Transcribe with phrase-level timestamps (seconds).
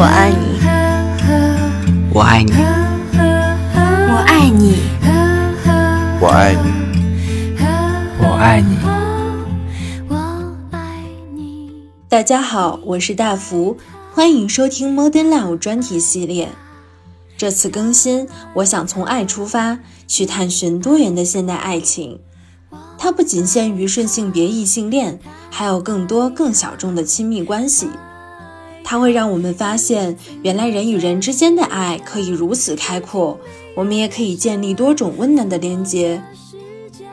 [0.00, 0.58] 我爱你，
[2.14, 2.52] 我爱你，
[4.08, 4.76] 我爱你，
[6.18, 7.58] 我爱你，
[8.18, 8.78] 我爱你。
[12.08, 13.76] 大家好，我是大福，
[14.14, 16.48] 欢迎收听 Modern Love 专题系列。
[17.36, 22.20] 这次更新，我想从爱出发，去探寻多元的现代爱情。
[22.96, 27.90] 它不仅限于顺性别异性恋，还有更多更小众的亲密关系。
[28.82, 33.38] 它会让我们发现，原来人与人之间的爱可以如此开阔，
[33.74, 36.22] 我们也可以建立多种温暖的连接。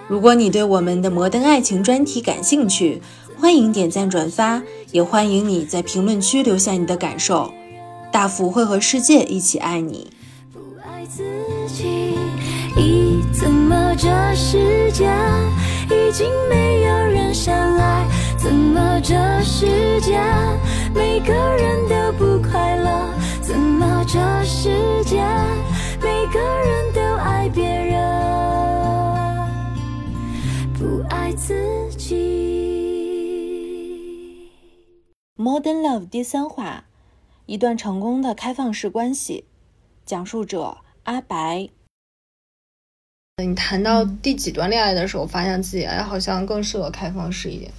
[0.08, 3.02] 如果你对我们的摩登爱情专题感兴趣，
[3.40, 7.54] 欢迎点赞转发，也欢迎你在评论区留下你的感受。
[8.12, 10.08] 大福会和世界一起爱你。
[10.52, 11.24] 不爱自
[11.68, 12.16] 己，
[12.76, 15.06] 咦，怎么这世界
[15.88, 18.08] 已经没有人相爱？
[18.48, 20.18] 怎么这世界
[20.96, 23.14] 每个人都不快乐？
[23.42, 25.22] 怎么这世界
[26.02, 28.00] 每个人都爱别人，
[30.80, 32.16] 不爱自己
[35.36, 36.86] ？Modern Love 第三话，
[37.48, 39.44] 一段成功的开放式关系。
[40.06, 41.68] 讲述者阿白。
[43.44, 47.70] 你谈到第几段恋爱的时候，发现自己哎，好像更适合开放式一点。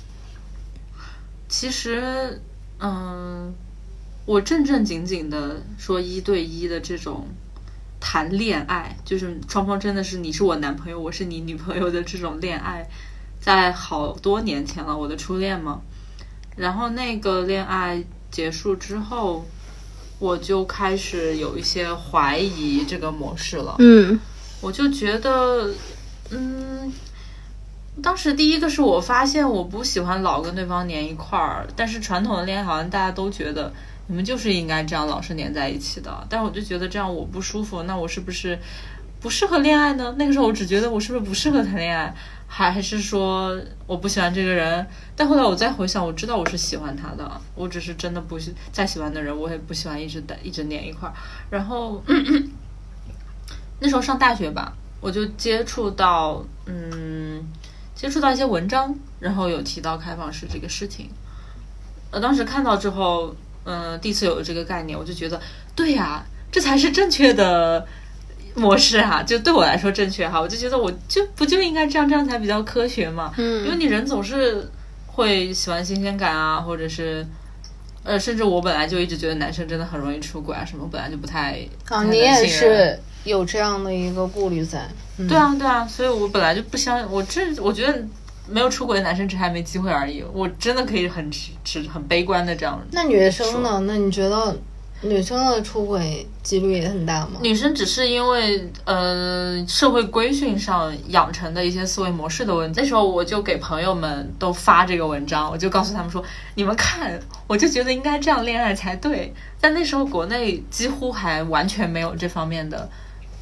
[1.48, 2.40] 其实，
[2.78, 3.54] 嗯，
[4.26, 7.26] 我正正经经的说一对一的这种
[7.98, 12.88] 谈恋爱，就是双方真的是你是我男朋友，我是你女朋友的这种恋爱，
[13.40, 15.80] 在好多年前了，我的初恋嘛。
[16.56, 19.46] 然后那个恋爱结束之后，
[20.18, 23.76] 我就开始有一些怀疑这个模式了。
[23.78, 24.18] 嗯
[24.60, 25.72] 我就觉得，
[26.30, 26.92] 嗯，
[28.02, 33.72] 当时第一个是我发现我不喜欢老跟对方粘一块儿，但是传统的恋爱好像大家都觉得
[34.06, 38.58] 你们就是应该这样老是粘在一起的，但是我就觉得这样我不舒服，那我是不是
[39.20, 40.14] 不适合恋爱呢？
[40.18, 42.14] 那个时候我只觉得我是不是不适合谈恋爱，
[42.46, 44.86] 还还是说我不喜欢这个人？
[45.16, 51.14] 但后来我再回想，我知道我是喜欢他的，我只是真的不喜再喜欢的人，我也不喜欢一直在一直粘一块儿，
[51.50, 52.02] 然后。
[53.80, 57.40] 那时候上大学吧，我就接触到，嗯，
[57.98, 61.10] 接触到一些文章，然后有提到开放式这个事情。
[62.12, 65.40] 呃，当时看到之后，嗯、第一次有了这个概念，我就觉得，
[65.74, 67.84] 对呀，这才是正确的
[68.54, 69.22] 模式啊！
[69.26, 73.34] 就对我来说正确哈，我就觉得我就不就应该这样，这样才比较科学嘛。
[73.36, 74.70] 嗯因为你人总是
[75.08, 77.26] 会喜欢新鲜感啊，或者是。
[78.04, 81.58] 呃，甚至我本来就一直觉得男生真的很容易出轨啊，什么本来就不太
[81.90, 84.88] 啊，你也是有这样的一个顾虑在。
[85.18, 88.02] 嗯对，啊，对啊，所以我本来就不相信，我这我觉得
[88.46, 90.24] 没有出轨的男生只还没机会而已。
[90.32, 92.80] 我真的可以很持持很悲观的这样。
[92.92, 93.80] 那女生呢？
[93.86, 94.56] 那你觉得
[95.02, 97.40] 女生的出轨几率也很大吗？
[97.42, 102.80] 女生只是因为呃社会规训上养成的一些思维模式的问题。
[102.80, 106.22] 那时候我就给朋友们都发这个文章，我就告诉他们说：
[106.54, 109.32] 你们看，我就觉得应该这样恋爱才对。
[109.60, 112.88] 但那时候国内几乎还完全没有这方面的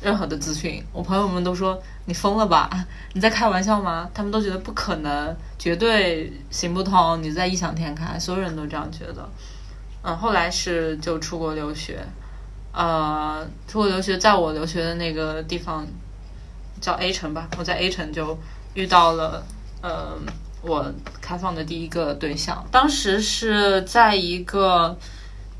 [0.01, 2.71] 任何的资讯，我朋友们都说你疯了吧？
[3.15, 4.09] 你在开玩笑吗？
[4.13, 9.29] 他们都觉得不可能，绝对行不通，你在异想天开，所有人都这样觉得。
[10.03, 11.99] 嗯，后来是就出国留学，
[12.73, 15.85] 呃，出国留学，在我留学的那个地方
[16.81, 18.39] 叫 A 城吧，我在 A 城就
[18.75, 19.45] 遇到了，
[19.83, 20.17] 呃，
[20.63, 24.97] 我开放的第一个对象，当时是在一个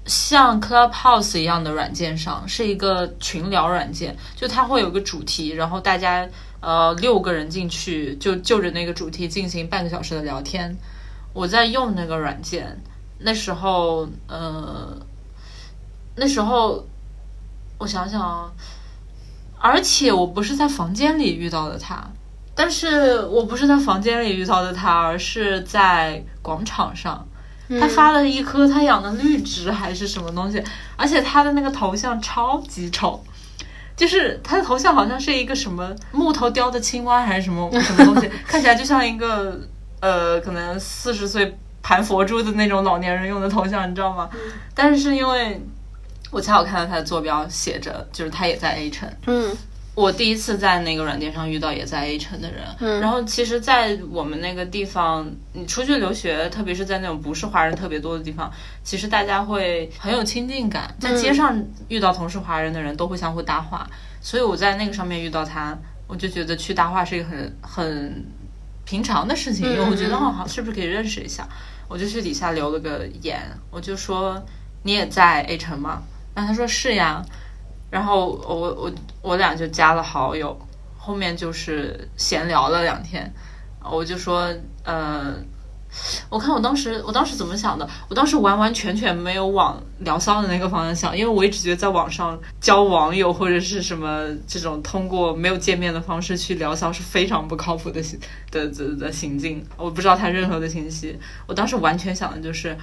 [0.07, 6.29] 像 Clubhouse 一样的软件上，是一个群聊软件，就它会有个主题，然后大家
[6.61, 10.77] 呃六个人进去，就就着那个主题进行半个小时的聊天。
[11.33, 12.81] 我在用那个软件，
[13.19, 14.97] 那时候呃，
[16.15, 16.87] 那时候
[17.79, 18.53] 我想想啊，
[19.59, 22.09] 而且我不是在房间里遇到的他，
[22.55, 27.27] 但是我不是在房间里遇到的他，而是在广场上。
[27.81, 30.63] 他发了一颗他养的绿植还是什么东西，
[30.97, 33.23] 而且他的那个头像超级丑，
[33.97, 39.61] 就是他的头像好像是一个什么木头雕的青蛙还是什么什么东西， 看起来就像一个
[40.01, 44.29] 呃可能四十岁盘佛珠的那种老年人用的头像，你知道吗？
[44.75, 45.61] 但是是因为
[46.31, 49.57] 我恰好看到他的坐标写着，就是他也在 A 城，嗯
[49.97, 58.53] 我第一次在那个软件上遇到也在 A 城的人，嗯然后其实，在我们那个地方，你出去留学，特别是在那种不是华人特别多的地方，
[58.85, 63.89] 其实大家会很有亲近感，在街上遇到同是华人的人都会相互搭话，
[64.21, 65.77] 所以我在那个上面遇到他，
[66.07, 68.27] 我就觉得去搭话是一个很很
[68.85, 71.49] 平常的事情，因为我觉得哦，好，是不是可以认识一下？
[71.89, 73.41] 我就去底下留了个言，
[73.71, 74.45] 我就说。
[74.83, 76.01] 你也在 A 城吗？
[76.33, 77.21] 然后他说是呀，
[77.91, 78.93] 然后我我
[79.23, 80.59] 我俩就加了好友，
[80.97, 83.33] 后面就是闲聊了两天，
[83.83, 84.53] 我就说
[84.85, 85.35] 呃。
[86.29, 87.89] 我看我当时，我当时怎么想的？
[88.11, 99.65] 我当时完完全全没有往聊骚的那个方向想，因为我一直觉得在网上交网友或者是什么这种通过没有见面的方式去聊骚是非常不靠谱的行的的的行径。
[99.79, 101.19] 我不知道他任何的信息。
[101.47, 102.77] 我当时完全想的就是，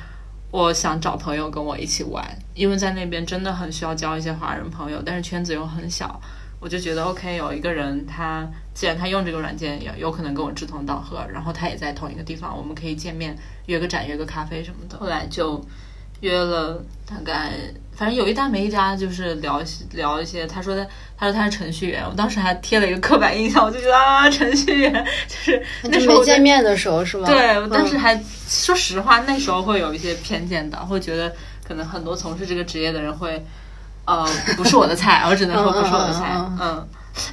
[0.53, 2.23] 我想找朋友跟我一起玩，
[2.53, 6.21] 因为在那边真的很需要交一些华人朋友，但是圈子又很小。
[6.59, 13.35] 我就觉得 OK，有一个人，他既然他用这个软件，也有可能跟我志同道合，然后他也在同一个地方，我们可以见面，
[13.65, 14.95] 约个展，约个咖啡什么的。
[14.99, 15.59] 后来就
[16.23, 17.51] 约了，大概
[17.95, 19.61] 反正有一搭没一搭，就是聊
[19.91, 20.47] 聊一些。
[20.47, 20.87] 他说他
[21.17, 25.61] 他说他是程序员，我当时还贴了一个刻板印象，我就觉得啊，程序员就是
[25.91, 27.27] 那时候没见面的时候是吗？
[27.27, 31.31] 对，我当时还说实话，那时候会有一些偏见的，会觉得
[31.67, 33.45] 可能很多从事这个职业的人会。
[34.05, 34.27] 呃，
[34.57, 36.35] 不是我的菜，我只能说不是我的菜。
[36.59, 36.85] 嗯，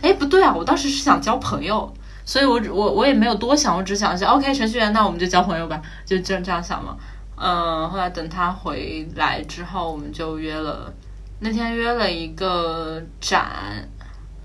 [0.03, 1.93] 哎，不对啊，我当时是想交朋友，
[2.25, 6.97] 所以我我我也没有多想，我只想是 OK 程序员，那我们就交朋友吧，就这这样想嘛。
[7.43, 10.93] 嗯，后来等他回来之后，我们就约了，
[11.39, 13.89] 那天约了一个展，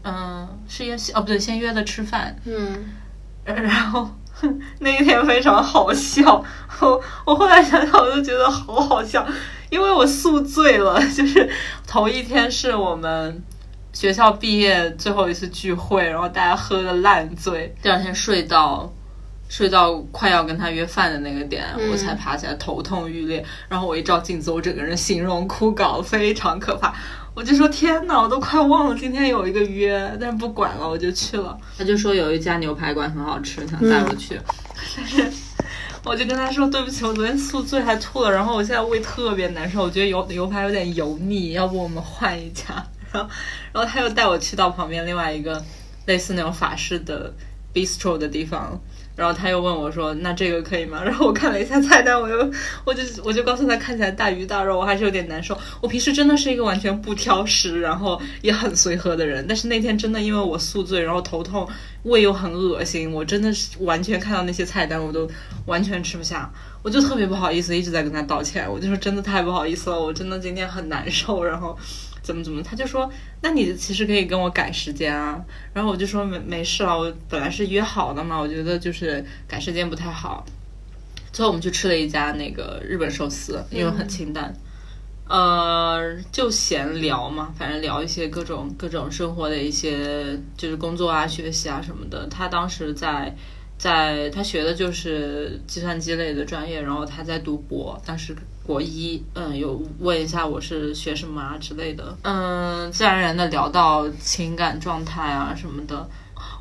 [0.01, 2.33] 嗯，是约哦不对，先约的吃饭。
[2.45, 2.85] 嗯，
[3.43, 4.09] 然后
[4.79, 6.41] 那一天非常好笑，
[6.79, 9.27] 我我后来想想，我就觉得好好笑。
[9.69, 11.49] 因为我宿醉了，就是
[11.85, 13.43] 头一天是我们
[13.91, 17.75] 学校毕业最后一次聚会，然后大家喝的烂醉。
[17.81, 18.89] 第二天睡到
[19.47, 23.45] 睡到快要跟他约饭的那个点，我才爬起来，头痛欲裂。
[23.69, 26.93] 然后我一照镜子，我整个人形容枯槁，非常可怕。
[27.33, 31.57] 我就说天哪，我都快忘了今天有一个约，但是不管了，我就去了。
[31.77, 34.39] 他就说有一家牛排馆很好吃，想带我去，
[34.97, 35.31] 但是。
[36.05, 42.65] 我就跟他说对不起，我昨天宿醉还吐了，然后我现在胃特别难受，我觉得油牛排有点油腻，要不我们换一家？
[43.11, 43.29] 然后，
[43.73, 45.65] 然后他又带我去到旁边另外一个
[46.05, 47.33] 类似那种法式的
[47.73, 48.79] bistro 的地方。
[49.15, 52.51] 然后他又问我说：“那这个可以吗？” 然后我看了一下菜单，我又
[52.83, 55.57] 我就我就告诉他看起来大鱼大肉，我还是有点难受。
[55.81, 61.67] 我平时真的是一个完全不挑食，然后也很随和的人，但是那天真的因为我宿醉，然后头痛，
[62.03, 65.29] 胃又很恶心，我真的是完全看到那些菜单我都
[65.65, 66.51] 完全吃不下，
[66.83, 68.69] 我就特别不好意思，一直在跟他道歉。
[68.69, 71.77] 我就说真的太不好意思了，我真的今天很难受， 然后。
[72.25, 72.63] 怎么怎么？
[72.63, 73.07] 他就说，
[73.41, 75.39] 那你其实可以跟我改时间啊。
[75.73, 78.39] 然后我就说没没事了，我本来是约好的嘛。
[78.39, 80.43] 我觉得就是改时间不太好。
[81.31, 84.51] 最后我们去吃了一家那个日本寿司，因为很清淡，
[85.27, 92.27] 呃，就闲聊嘛，反正聊一些各种各种生活的一些，就是工作啊、学习啊什么的。
[92.27, 93.35] 他当时在。
[93.77, 98.35] 在他学的就是计算机类的专业，然后他在读博，但是
[98.65, 106.09] 国一，嗯，有问一下我是学什么啊之类的，嗯，自然而然的聊到情感状态啊什么的。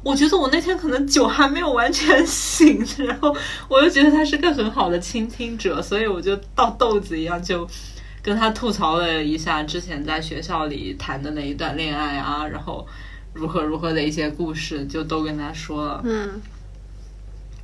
[0.02, 3.34] 我觉得我那天可能酒还没有完全醒，然后
[3.68, 7.66] 我又觉得他是个很好的倾听者，所以我就倒豆子一样就
[8.22, 12.86] 跟他吐槽了一下之前在学校里谈的那一段恋爱啊，然后
[13.32, 16.42] 如何如何的一些故事，就都跟他说了，嗯。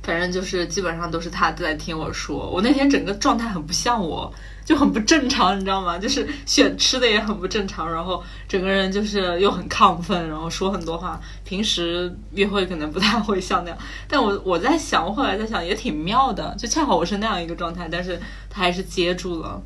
[0.03, 4.33] 反正就是基本上都是他在听我说，我那天整个状态很不像我，
[4.65, 5.97] 就很不正常，你知道吗？
[5.97, 11.21] 就是选吃的也很不正常，然后整个人就是又很亢奋，然后说很多话。
[11.43, 13.77] 平时约会可能不太会像那样，
[14.07, 19.61] 但我我在想，我后来在想也挺妙的，就恰好我是那样一个状态，但是他还是接住了。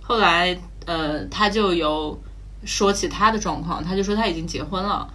[0.00, 2.20] 后来呃，他就有
[2.64, 5.08] 说起他的状况，他就说他已经结婚了。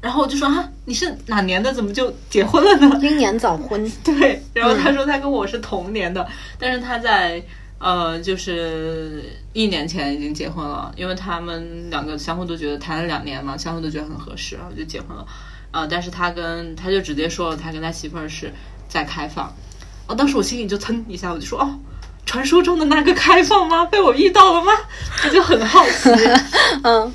[0.00, 1.72] 然后我就说啊，你是哪年的？
[1.72, 2.98] 怎么就结婚了呢？
[3.02, 3.90] 英年早婚。
[4.04, 4.40] 对。
[4.54, 6.26] 然后他说他跟我是同年的，
[6.58, 7.42] 但是他在
[7.78, 15.26] 呃，就是一年前已经结婚了，因为他们两个相互都觉得谈了两年嘛，相互都觉得很合适，然后就结婚了。
[15.72, 18.52] 啊，但是他跟他就直接说了，他跟他媳妇儿是
[18.88, 19.52] 在开放。
[20.06, 21.68] 哦，当时我心里就噌一下，我就说哦，
[22.24, 23.84] 传说中的那个开放吗？
[23.86, 24.72] 被我遇到了吗？
[25.24, 26.10] 我就很好奇。
[26.84, 27.12] 嗯。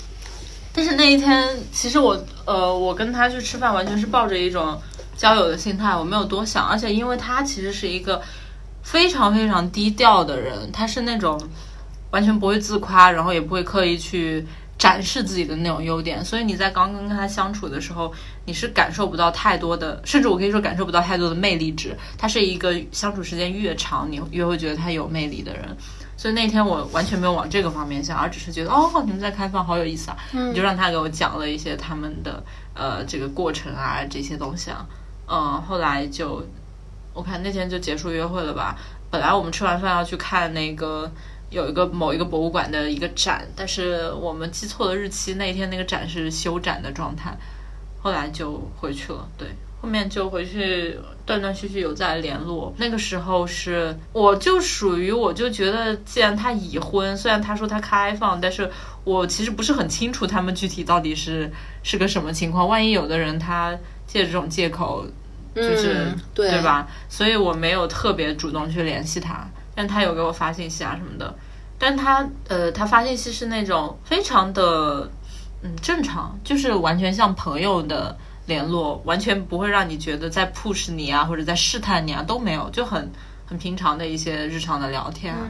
[0.73, 4.79] 但是那一天，其实我呃，我跟他去吃饭，完全是抱着一种
[5.15, 6.67] 交友的心态，我没有多想。
[6.67, 8.21] 而且因为他其实是一个
[8.83, 11.39] 非常非常低调的人，他是那种
[12.11, 14.45] 完全不会自夸，然后也不会刻意去
[14.77, 16.23] 展示自己的那种优点。
[16.25, 18.11] 所以你在刚刚跟他相处的时候，
[18.45, 21.95] 你是感受不到太多的，甚至我可以说感受不到太多的魅力值。
[22.17, 25.77] 他是一个相处时间越长，你越会觉得他有魅力的人。
[26.17, 30.17] 所以那天我完全没有往这个方面想，而只是觉得哦，你们在开放，好有意思啊！
[30.31, 34.85] 你就让他给我讲了一些他们的呃这个过程啊这些东西啊，
[35.27, 36.45] 嗯，后来就
[37.13, 38.77] 我看那天就结束约会了吧。
[39.09, 41.11] 本来我们吃完饭要去看那个
[41.49, 47.35] 有一个某一个博物馆的一个展，但是我们记错了日期，那一天那个展是休展的状态，
[48.01, 49.27] 后来就回去了。
[49.37, 49.49] 对，
[49.81, 52.71] 后面就回去断断续续有在联络。
[52.77, 58.69] 那个时候是我就属于我就觉得，既然他已婚，虽然他说他开放，但是
[59.03, 62.67] 我其实不是很清楚他们具体到底是 是个什么情况。
[62.67, 65.05] 万一有的人他借这种借口，
[65.55, 66.87] 就是、嗯对对吧？
[67.09, 71.33] 所以我没有特别主动去联系他，但他有给我发信息啊什么的。
[71.79, 75.09] 但他呃，他发信息是那种非常的
[75.63, 83.11] 嗯正常，就是完全像朋友的联络，完全不会让你觉得在 push 你啊，或者在试探你啊，都没有，就很
[83.45, 85.41] 很平常的一些日常的聊天啊。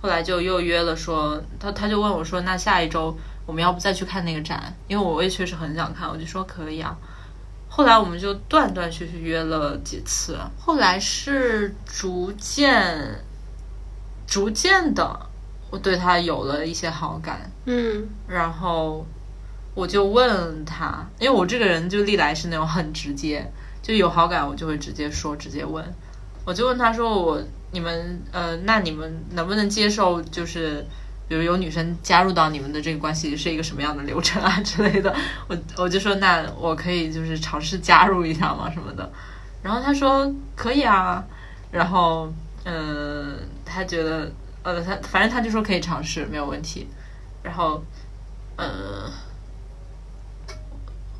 [0.00, 3.16] 后来就又约了说，他他就问我说，那下一周
[3.46, 4.74] 我们要不再去看那个展？
[4.88, 6.96] 因为我也确实很想看，我就说可以啊。
[7.68, 13.24] 后来我们就断断续续约了几次，后来是逐渐
[14.26, 15.26] 逐渐的，
[15.70, 19.06] 我对他有了一些好感，嗯然后
[19.74, 23.50] 我就问他，因为我这个人就历来是那种很直接，
[23.82, 25.84] 就有好感我就会直接说，直接问。
[26.44, 30.84] 我就问他说我你们呃，那你们能不能接受就是？
[31.28, 35.14] 比如有女生加入到你们的这个关系是一个什么样的流程啊之类的，
[35.48, 39.10] 我我就说那我可以就是尝试加入一下嘛什么的，
[39.62, 41.24] 然后他说可以啊，
[41.70, 42.30] 然后
[42.64, 44.30] 嗯、他觉得
[44.62, 46.86] 呃他反正他就说可以尝试没有问题，
[47.42, 47.82] 然后
[48.56, 48.66] 嗯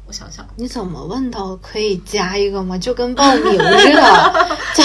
[0.06, 2.76] 我想想，你怎么问到可以加一个吗？
[2.76, 4.82] 就跟 报名似的， 就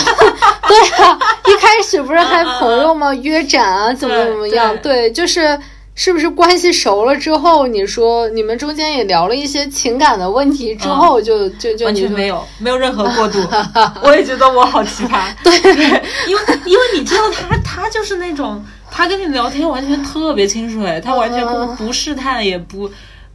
[0.68, 3.14] 对啊，一开始不是还朋友吗？
[3.16, 4.76] 约展啊，怎么怎么样？
[4.78, 5.60] 对对，就是
[5.96, 13.40] 是不是关系熟了之后，你说你们中间也聊了一些情感的问题之后，就就就完全没有，没有任何过渡。
[14.04, 15.28] 我也觉得我好奇葩。
[15.44, 15.52] 对，
[16.28, 22.90] 因为因为你知道他他就是那种，他跟你聊天完全特别清水，他完全不嗯不试探，也不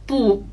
[0.05, 0.43] 不，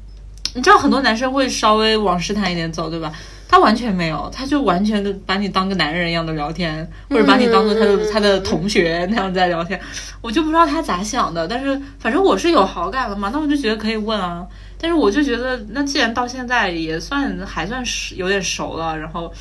[0.55, 3.13] 你知道很多男生会稍微往试探一点走，对吧？
[3.49, 9.81] 他完全没有，他就完全的把你当个男人一样的聊天，或者把你当做他的、嗯他的同学那样在聊天，
[10.21, 11.49] 我就不知道他咋想的。
[11.49, 14.47] 但是反正我是有好感了嘛，那我就觉得可以问啊。
[14.79, 19.33] 但是我就觉得，那既然到现在也算还算是有点熟了，然后，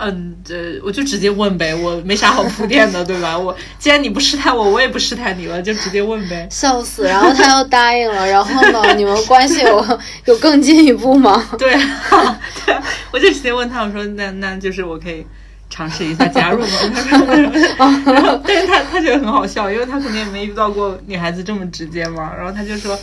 [0.00, 3.38] 嗯，这我就直接问呗，我没啥好铺垫的，对吧？
[3.38, 6.48] 我既然你不试探我，我也不试探你了，就直接问呗。
[6.50, 11.46] 笑死，然后他又答应了，然后呢，你们关系有有更进一步吗？
[11.58, 15.26] 对啊，对啊，我就直接问他，我说那那就是我可以
[15.68, 16.68] 尝试一下加入吗？
[16.94, 22.98] 他说，然后但是他他觉得很好笑，因为他肯定也没遇到过女孩子这么直接嘛，然后他就说，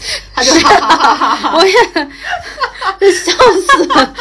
[0.34, 1.72] 他就哈哈哈哈哈， 我也
[3.12, 3.32] 笑
[3.68, 4.14] 死了。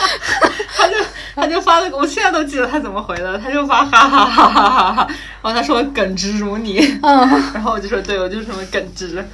[0.76, 0.96] 他就
[1.36, 5.08] 他就发了个，我现在都记得他怎么回的，他就发哈哈哈哈哈哈，
[5.42, 9.26] 然后他说耿直如你，嗯，然后我就说对，我就什么耿直，然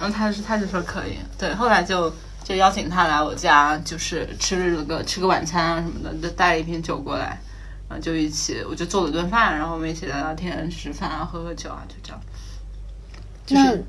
[0.00, 2.12] 后他是他就说可以，对，后来就
[2.44, 7.38] 就邀请他来我家，就是吃了个吃个晚餐啊什么的，就带了一瓶酒过来，
[7.88, 12.20] 然后就一起我就做了顿饭，然后我们一起聊聊天、吃饭啊、喝喝酒啊，就这样。
[13.46, 13.84] 就是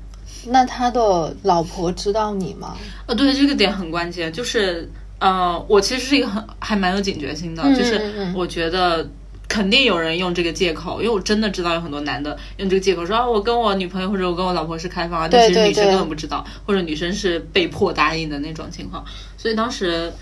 [0.46, 2.76] 那那他的老婆知道你吗？
[3.06, 8.00] 呃，对，这个点很关键，就是呃，我其实是一个很还蛮有警觉心的，嗯就是
[8.34, 9.08] 我觉得
[9.48, 19.04] 肯定有人用这个借口，因为我真的知道有很多男的用这个借口说啊，我跟我女朋友或者我跟我老婆是开放啊，但其实女生根本不知道，或者女生是被迫答应的那种情况，
[19.36, 20.12] 所以当时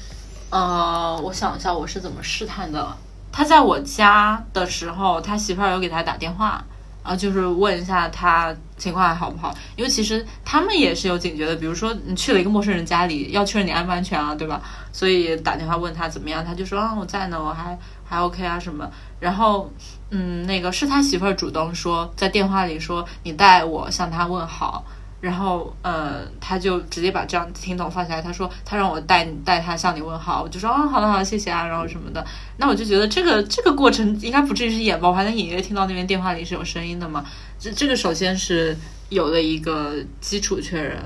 [0.50, 2.86] 呃，我想一下我是怎么试探的。
[3.30, 6.64] 他在我家的时候，他媳妇儿有给他打电话，
[7.02, 14.60] 啊就是问一下他情况还好不好，因为其实他们也是有警觉的，比如说你去了一个陌生人家里，要确认你安不安全啊，对吧？
[14.92, 18.88] 所以打电话问他怎么样，他就说啊我在呢，我还还 OK 啊什么。
[19.20, 19.70] 然后
[20.10, 24.84] 嗯，那个是他媳妇儿主动说在电话里说你带我向他问好。
[25.20, 28.22] 然后，呃，他就直接把这样听筒放下来。
[28.22, 32.24] 他说他让我带你带他向你问好，我就说啊，好的好的，谢谢啊，然后什么的。
[32.56, 37.24] 那我就觉得这个 这个过程应该不至于是演吧，我还能隐约听到那边电话里是有声音的嘛。
[37.58, 38.76] 这这个首先是
[39.08, 40.98] 有了一个基础确认。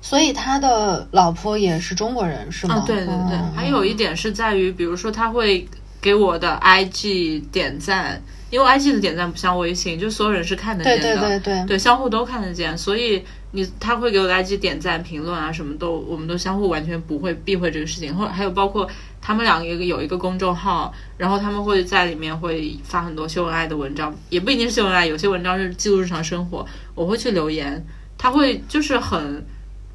[0.00, 2.76] 所以他的老婆也是中国人是吗？
[2.76, 5.68] 啊，对对对，嗯还有一点是在于，比如说他会
[6.00, 11.66] 给我的 IG 点赞，因为 IG 的点赞不像微信，就所有人是看得见对的，对对。
[11.66, 18.88] 对相互都看得见，所以你他会给我的 IG 点赞、评论啊，什么都我们都相互完全不会避讳这个事情，或者还有包括
[19.20, 27.84] 他们两个有一个公众号，然后他们会在里面会发很多秀恩爱的文章，也不一定是秀恩爱，有些文章是记录日常生活，我会去留言，
[28.16, 29.44] 他会就是很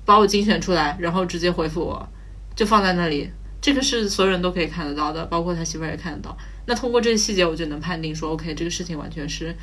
[0.06, 2.08] 把我精选出来，然后直接回复我，
[2.56, 3.32] 就放在那里。
[3.64, 6.38] 这个是所有人都可以看得到的，包括他媳妇儿也看得到。
[6.66, 9.56] 那通过这些细节，我就能判定说，OK，这个事情完全是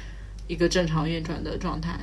[0.47, 1.99] 一个正常运转的状态。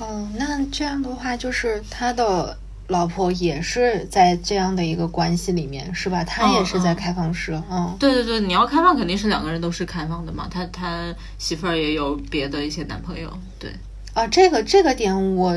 [0.00, 2.56] 嗯，那这样的话，就是他的
[2.88, 6.24] 老婆也是在这样的一个关系里面，是吧？
[6.24, 10.48] 他也是在开放式，嗯，对对对，你要开放肯定是两个人都是开放的嘛。
[10.50, 13.70] 他他媳妇儿也有别的一些男朋友，对。
[14.14, 15.52] 啊，这个这个点我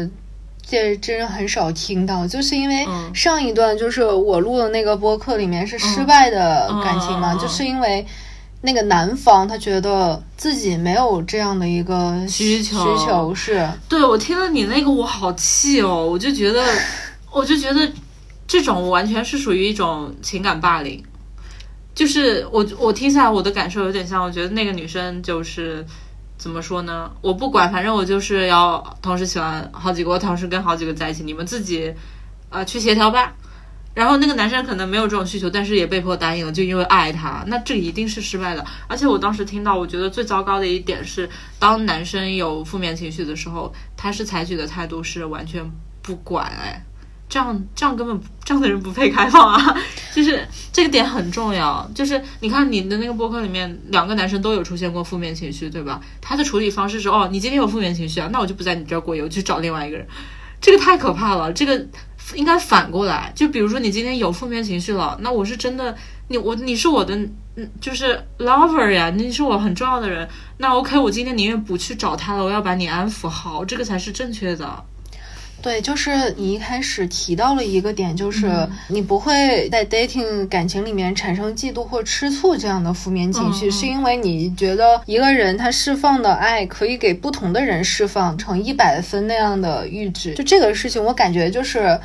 [0.70, 8.06] 这真很少听到，就是因为上一段就是我录的那个播客里面是失败的感情嘛，就是因为。
[8.60, 13.70] 那个男方他觉得自己没有这样的一个需求，需求是。
[13.88, 16.66] 对我听了你那个我好气哦，我就觉得，
[17.32, 17.88] 我就觉得
[18.48, 21.02] 这种完全是属于一种情感霸凌，
[21.94, 25.86] 就是我我听下来我的感受有点像，我觉得那个女生就是
[26.38, 27.12] 怎么说呢？
[27.22, 31.94] 我不管，反正我就是要同时喜欢好几个，我同时跟好几个在一起，你们自己
[32.50, 33.34] 啊去协调吧。
[33.94, 38.64] 然后那个男生可能没有这种需求，但是也被迫答应了，就因为爱他，那这一定是失败的。
[38.88, 41.28] 而且我当时听到，我觉得最糟糕的一点是，
[41.58, 45.68] 当男生有负面情绪的时候，他是采取的态度是完全
[46.04, 46.86] 不管，哎，
[47.30, 49.76] 这样这样根本这样的人不配开放啊！
[50.16, 56.02] 就是这个点很重要，就是你看你的那个博客里面，两个男生都有出现过负面情绪，对吧？
[56.22, 60.08] 他的处理方式是，哦，你今天有负面情绪啊，那我就不在你这儿过夜，我去找另外一个人，
[60.62, 61.88] 这个太可怕了，这个。
[62.36, 65.96] 应该反过来，就比如说你今天有负面情绪了，那我是真的，
[66.28, 67.16] 你我你是我的，
[67.56, 74.84] 嗯，就是 lover 呀，你是我很重要的人，那 OK，我今天宁愿不去找他了，我要把你安抚好，这个才是正确的。
[75.68, 78.48] 对，就是你一开始提到了一个点，就是
[78.88, 90.34] 你不会在 dating 感情里面产生嫉妒或吃醋这样的负面情绪，是因为你觉得一个人他释放的爱可以给不同的人释放成一百分那样的阈值。
[90.36, 92.00] 就这个事情，我感觉就是。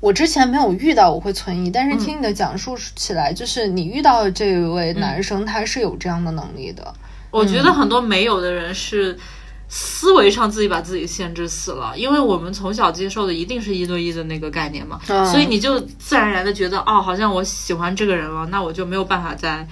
[0.00, 1.72] 我之前没有遇到，我会存疑。
[1.72, 6.94] 但是听你的讲述起来，就是你遇到的这位男生，他是有这样的能力的。
[7.32, 9.18] 我觉得很多没有的人是
[9.68, 19.66] 思维上自己把自己限制死了，因为我们从小接受的一定是一对一的那个概念嘛，所以你就自然而然的觉得，哦，好像我喜欢这个人了，那我就没有办法再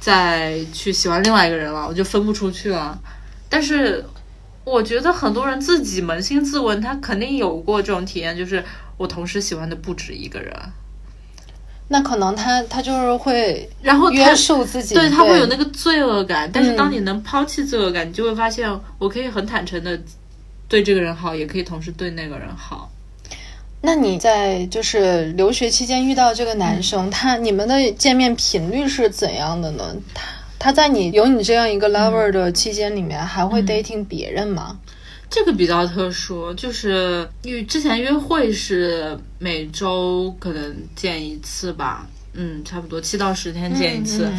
[0.00, 2.98] 再去喜欢另外一个人了，我就分不出去了。
[3.48, 4.04] 但是
[4.64, 8.64] 我觉得很多人自己扪心自问，他肯定有过这种体验，就是。
[8.98, 10.54] 我同时喜欢的不止一个人，
[11.92, 16.48] 那可能他他就是会，然后约束自己，对他会有那个罪恶感。
[16.50, 18.66] 但是当你能抛弃罪恶感，你就会发现，
[18.98, 20.00] 我可以很坦诚的
[20.66, 22.90] 对这个人好，也可以同时对那个人好。
[23.82, 29.94] 那你在就是留学期间遇到这个男生，他你们的见面频率是怎样的呢？
[30.58, 34.78] 他他在你有你这样一个 lover 的期间里面，还会 dating 别人吗？
[35.34, 44.30] 这个比较特殊，就是因为之前约会是每周可能见一次吧，嗯，差不多七到十天见一次，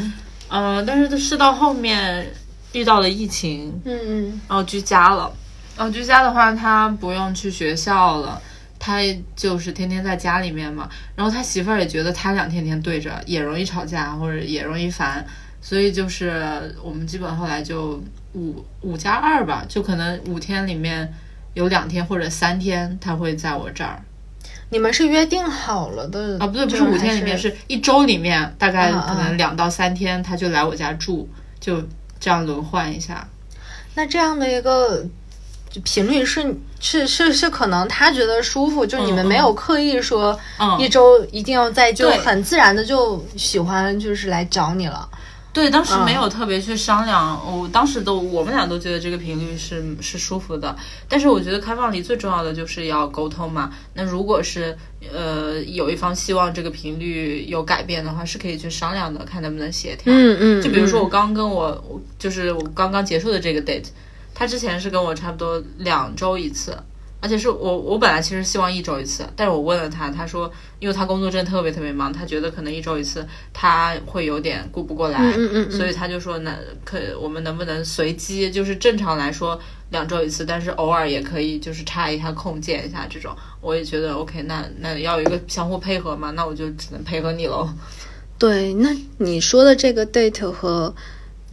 [0.49, 2.31] 嗯，但是是到后面
[2.73, 5.35] 遇到了疫情，嗯嗯，然后居家了，
[5.75, 8.39] 然后居家的话他不用去学校了，
[8.77, 8.99] 他
[9.35, 15.25] 就是天天在家里面嘛，然后他媳妇儿也觉得他俩天天对着也容易吵架或者也容易烦，
[15.59, 17.99] 所以就是我们基本后来就。
[18.33, 21.13] 五五加二吧，就可能五天里面
[21.53, 24.01] 有两天或者三天他会在我这儿。
[24.69, 26.47] 你们是约定好了的啊？
[26.47, 31.81] 不对，不是五天里面，是一周里面大概可能两到三天他就来我家住，就
[32.19, 33.27] 这样轮换一下。
[33.93, 35.05] 那这样的一个
[35.83, 40.39] 频率是是是是可能他觉得舒服，就你们没有刻意说
[40.79, 45.07] 一周一定要在，就很自然的就喜欢就是来找你了。
[45.53, 50.75] 对，当时没有特别去商量，我当时都我们俩都觉得这个频率是是舒服的。
[51.07, 53.71] 但是我觉得开放里最重要的就是要沟通嘛。
[53.93, 54.75] 那如果是
[55.13, 60.11] 呃有一方希望这个频率有改变的话，是可以去商量的，看能不能协调。
[60.11, 60.61] 嗯嗯。
[60.63, 63.85] 就比如说我刚跟我就是我刚刚结束的这个 date，
[64.33, 66.75] 他之前是跟我差不多两周一次。
[67.23, 79.57] 而且是我，我本来其实希望一周一次，但是我问了他，他说，因为他工作真的特别特别忙，他觉得可能一周一次他会有点顾不过来，嗯嗯所以他就说，那可我们能不能随机，就是正常来说
[79.91, 87.69] 两周一次，但是偶尔也可以就是插一下空见一下这种，我也觉得 OK，那那要有一个相互配合嘛，那我就只能配合你喽。
[88.37, 90.93] 对，那你说的这个 date 和。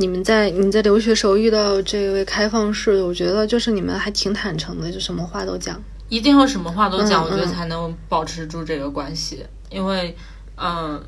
[0.01, 9.45] 你们在你在留学时候遇到这位开放式的，我觉得就是你们还挺坦诚的，就什么话都讲，一定要什么话都讲，我觉得才能保持住这个关系。
[9.69, 10.17] 因为，
[10.57, 10.99] 嗯，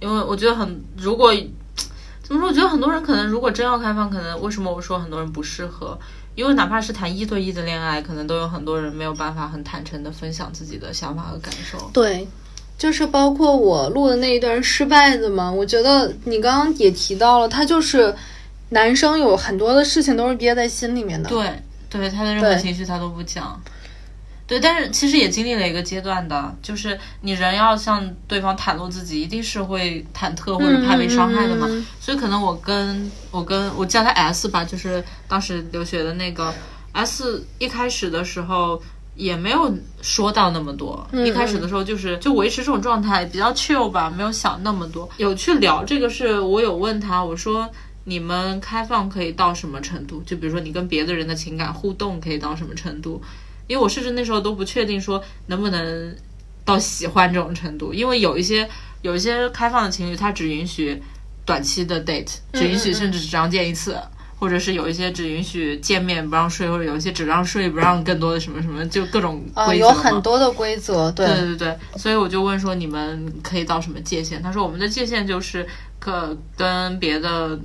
[0.00, 1.30] 因为我觉得很，如果
[2.22, 5.98] 怎么说，我觉得很多人可能如果真要开放，可能为什么我说很多人不适合？
[6.34, 11.90] 因为哪怕是谈一对一的恋爱，可能都有很多人没有办法很坦诚的分享自己的想法和感受。
[11.92, 12.26] 对，
[12.78, 18.14] 就是包括我录的那一段失败的嘛，我觉得你刚刚也提到了，他就是。
[18.70, 21.28] 男生有很多的事情都是憋在心里面的。
[21.28, 23.60] 对，对他的任何情绪他都不讲。
[24.46, 31.68] 对，但是其实也经历了一个阶段的，就是你人要向对方袒露自己，一定是会忐忑或者怕被伤害的嘛。
[32.00, 36.54] 所以可能我跟我跟我叫他 S 吧，就是当时留学的那个
[36.92, 38.80] S，一开始的时候
[39.14, 45.06] 也没有说到那么多，嗯一开始的时候就是就维持这种状态，比较 chill 吧，没有想那么多。
[45.18, 47.68] 有去聊这个是，我有问他，我说
[48.08, 50.22] 你们开放可以到什么程度？
[50.26, 53.22] 就比如说你跟别的人的情感互动可以到什么程度？
[53.66, 56.16] 因为我甚至那时候都不确定说能不能
[56.64, 58.68] 到喜欢这种程度，因为有一些
[59.02, 61.02] 有一些开放的情侣，他只允许
[61.44, 63.96] 短期的 date，只允许甚至只让见一次。
[64.40, 74.40] 或者是有一些只允许见面不让睡，或者有一些只让睡不让更多的什么什么，就各种啊、规则嘛有很多的规则，对对对对，所以我就问说你们可以到什么界限？
[74.40, 75.66] 他说我们的界限就是
[75.98, 77.58] 可跟别的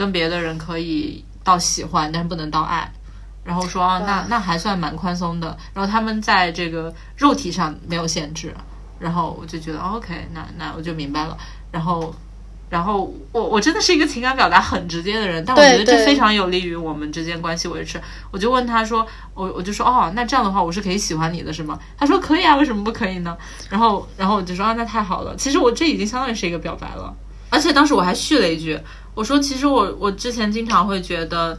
[0.00, 2.90] 跟别的人可以到喜欢，但是不能到爱。
[3.44, 5.54] 然后说啊，那那还算蛮宽松的。
[5.74, 8.54] 然后他们在这个肉体上没有限制，
[8.98, 11.36] 然后我就觉得、哦 OK，那那我就明白了。
[11.70, 12.14] 然后。
[12.70, 18.00] 然后我我真的是一个情感表达很直接的人，但我觉得这非常有利于我们之间关系维持。
[18.30, 21.76] 我就问他说，我我就说哦，那这样的话我是可以喜欢你的是吗？
[21.98, 23.36] 他说可以啊，为什么不可以呢？
[23.68, 25.34] 然后然后我就说啊，那太好了。
[25.34, 27.12] 其实我这已经相当于是一个表白了，
[27.48, 28.78] 而且当时我还续了一句，
[29.14, 31.58] 我说其实我我之前经常会觉得。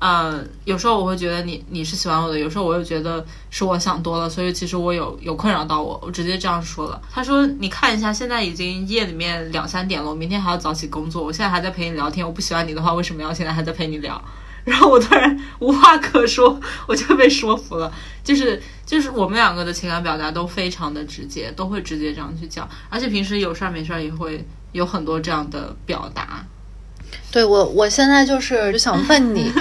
[0.00, 6.98] 呃，有时候我会觉得你你是喜欢我的，有时候我又觉得是我想多了，所以其实我有有困扰到我，我直接这样说了。
[7.10, 14.18] 他说你看一下，现在已经夜里面两三点了，我明天还要早起工作，我现在还在陪你聊天，我不喜欢你的话，为什么要现在还在陪你聊？
[14.64, 17.92] 然后我突然无话可说，我就被说服了。
[18.24, 26.42] 就是就是我们两个的情感表达都非常的直接，都会直接这样去讲，而且平时有事儿没事儿也会有很多这样的表达。
[27.30, 29.52] 对我，我现在就是就想问你，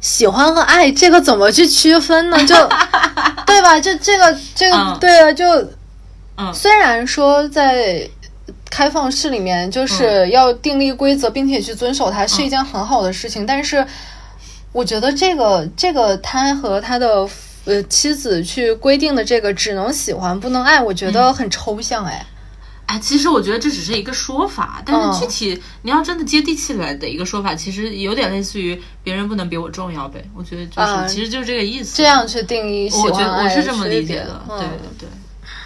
[0.00, 2.36] 喜欢和爱这个怎么去区分呢？
[2.46, 2.54] 就
[3.46, 3.78] 对吧？
[3.80, 5.44] 就这个这个、嗯对啊，就
[6.36, 8.08] 嗯虽然说在
[8.70, 13.86] 开放式里面嗯就是要订立规则，并且去遵守它，是一件很好的事情，但是
[14.72, 17.28] 我觉得这个这个他和他的。
[17.64, 22.26] 呃，妻子去规定的这个只能喜欢不能爱，我觉嗯得很抽象哎。
[22.92, 30.22] 哎，其实我觉得这只是一个说法，但嗯是具体你要真的接地气来的一个说法，其实有点类似于别人不能比我重要呗。
[30.34, 31.96] 我觉得就是，啊其实就是这个意思。
[31.96, 35.08] 这样去定义喜我觉得我是这么理解的，嗯对对对。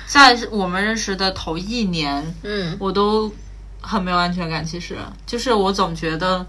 [0.07, 3.29] 在我们认识的头一年，嗯我都
[3.81, 4.65] 很没有安全感。
[4.65, 6.47] 其实就是我总觉得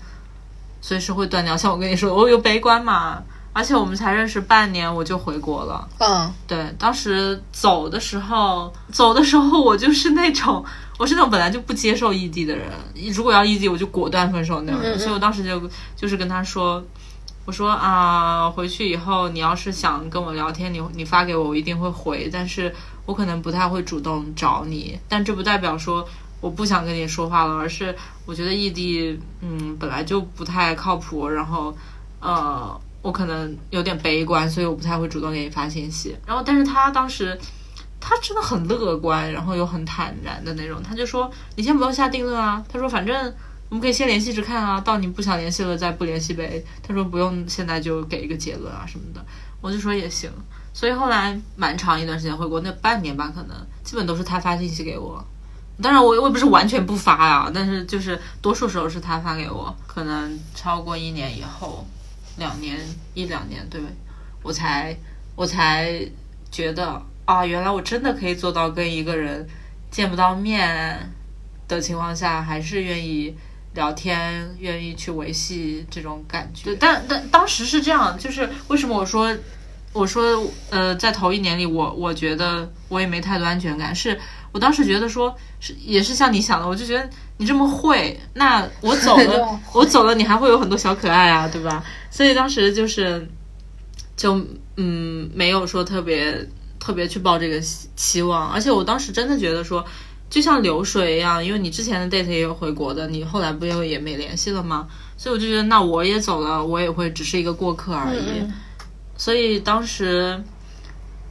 [0.79, 1.57] 随时会断掉。
[1.57, 3.23] 像我跟你说，我有悲观嘛，
[3.57, 5.89] 而且我们才认识半年，我就回国了。
[5.97, 10.63] 嗯对，当时走的时候，走的时候我就是那种，
[10.99, 12.69] 我是那种本来就不接受异地的人，
[13.15, 14.93] 如果要异地，我就果断分手那种人。
[14.93, 15.59] 嗯嗯所以我当时就
[15.95, 16.83] 就是跟他说，
[17.45, 22.71] 我说啊，回去以后你要是想跟我聊天，你你发给我，我一定会回，但是
[23.07, 24.99] 我可能不太会主动找你。
[25.09, 26.07] 但这不代表说
[26.41, 27.95] 我不想跟你说话了，而是
[28.27, 31.75] 我觉得异地，嗯，本来就不太靠谱，然后，
[32.19, 32.79] 呃。
[33.07, 36.13] 我可能有点悲观，所以我不太会主动给你发信息。
[36.25, 37.39] 然后，但是他当时，
[38.01, 40.83] 他真的很乐观，然后又很坦然的那种。
[40.83, 43.33] 他就说：“你先不要下定论啊。”他说：“反正
[43.69, 49.25] 我们可以先联系着看啊，到你不想联系了再不联系呗。”他说：“不用现在就给一个结论啊什么的。”
[49.61, 50.29] 我就说也行。
[50.73, 55.25] 所以后来蛮长一段时间回国，那半年吧，可能基本都是他发信息给我。
[55.81, 59.73] 当然我，我也不是完全不发呀，但是就是多数时候是他发给我。
[59.87, 61.87] 可能超过一年以后。
[62.37, 62.77] 两年
[63.13, 63.81] 一两年，对
[64.43, 64.95] 我才
[65.35, 65.99] 我才
[66.51, 69.47] 觉得啊，原来我真的可以做到跟一个人
[69.91, 71.11] 见不到面
[71.67, 73.35] 的情况下，还是愿意
[73.73, 76.75] 聊天，愿意去维系这种感觉。
[76.75, 79.35] 但但当时是这样，就是为什么我说
[79.93, 84.19] 我说呃，在头一年里，我我觉得我也没太多安全感，是
[84.51, 91.83] 我当时觉得说是也是像你想的，我就觉得你这么会，那我走了， 我走了，你还会有很多小可爱啊，对吧？
[92.09, 93.27] 所以当时就是，
[94.15, 94.39] 就
[94.77, 96.47] 嗯，没有说特别
[96.79, 97.59] 特别去抱这个
[97.95, 99.85] 期望，而且我当时真的觉得说，
[100.29, 104.87] 就像流水一样，因为你之前的 date 也有回国的，你后来不又也没联系了吗？
[105.17, 108.39] 所以我就觉得，那我也走了，我也会只是一个过客而已。
[108.41, 108.53] 嗯
[109.19, 110.39] 所以当时，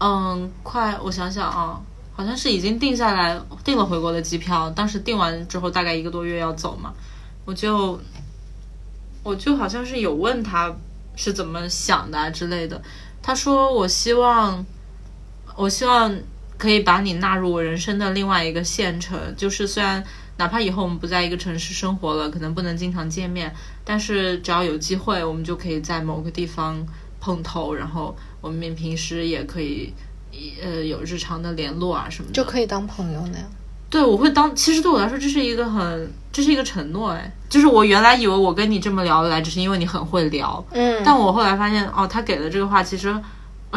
[0.00, 1.80] 嗯，快，我想想啊，
[2.16, 4.68] 好像是已经定下来，订了回国的机票。
[4.70, 6.92] 当时订完之后，大概一个多月要走嘛，
[7.44, 8.00] 我就。
[9.22, 10.72] 我就好像是有问他
[11.16, 12.80] 是怎么想的啊之类的，
[13.20, 14.64] 他说我希望，
[15.56, 16.16] 我希望
[16.56, 20.00] 可以把你纳入我人生的另外一个县城，就是虽然
[20.36, 23.52] 哪怕以后我们不在一个城市生活了，可能不能经常见面，
[23.84, 26.86] 但是只要有机会，我们就可以在某个地方
[27.18, 29.92] 碰头，然后我们平时也可以
[30.62, 33.46] 呃有日常的联络啊什么的，就可以当朋友那样。
[33.88, 34.54] 对，我会当。
[34.54, 37.10] 其实对我来说，这是一个很，这是一个承诺。
[37.10, 40.62] 哎，就是我原来以为我跟你这么聊得来，只是因为你很会聊。
[40.72, 41.00] 嗯。
[41.04, 43.14] 但我后来发现，哦，他给的这个话，其实，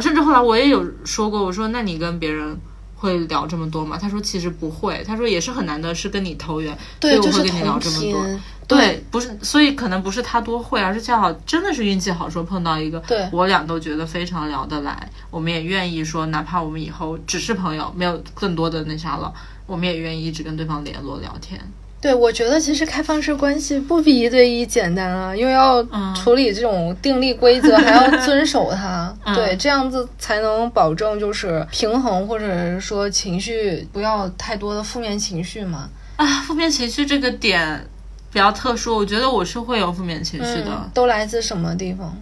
[0.01, 2.57] 甚至后来我也有说过，我说，那你跟别人
[2.99, 3.97] 会聊这么多吗？
[3.99, 5.01] 他说，其实不会。
[5.07, 8.39] 他说，也是很难的，是跟你投缘，所以我会跟你聊这么多。
[8.67, 19.33] 对，不是，所以可能不是他多会，而是恰好真的是运气好，说碰到一个，对我俩都觉得非常聊得来，我们也愿意说，哪怕我们以后只是朋友，没有更多的那啥了。
[19.65, 21.59] 我们也愿意一直跟对方联络聊天。
[22.01, 25.83] 对，我觉得其实开放式关系不比一对一简单啊，因为要
[26.15, 29.08] 处理这种订立规则，还要遵守它。
[29.35, 35.89] 对，这样子才能保证就是平衡，或者是说情绪不要太多的负面情绪嘛。
[36.15, 37.87] 啊，负面情绪这个点
[38.31, 40.89] 比较特殊，我觉得我是会有负面情绪的。
[40.93, 42.15] 都来自什么地方？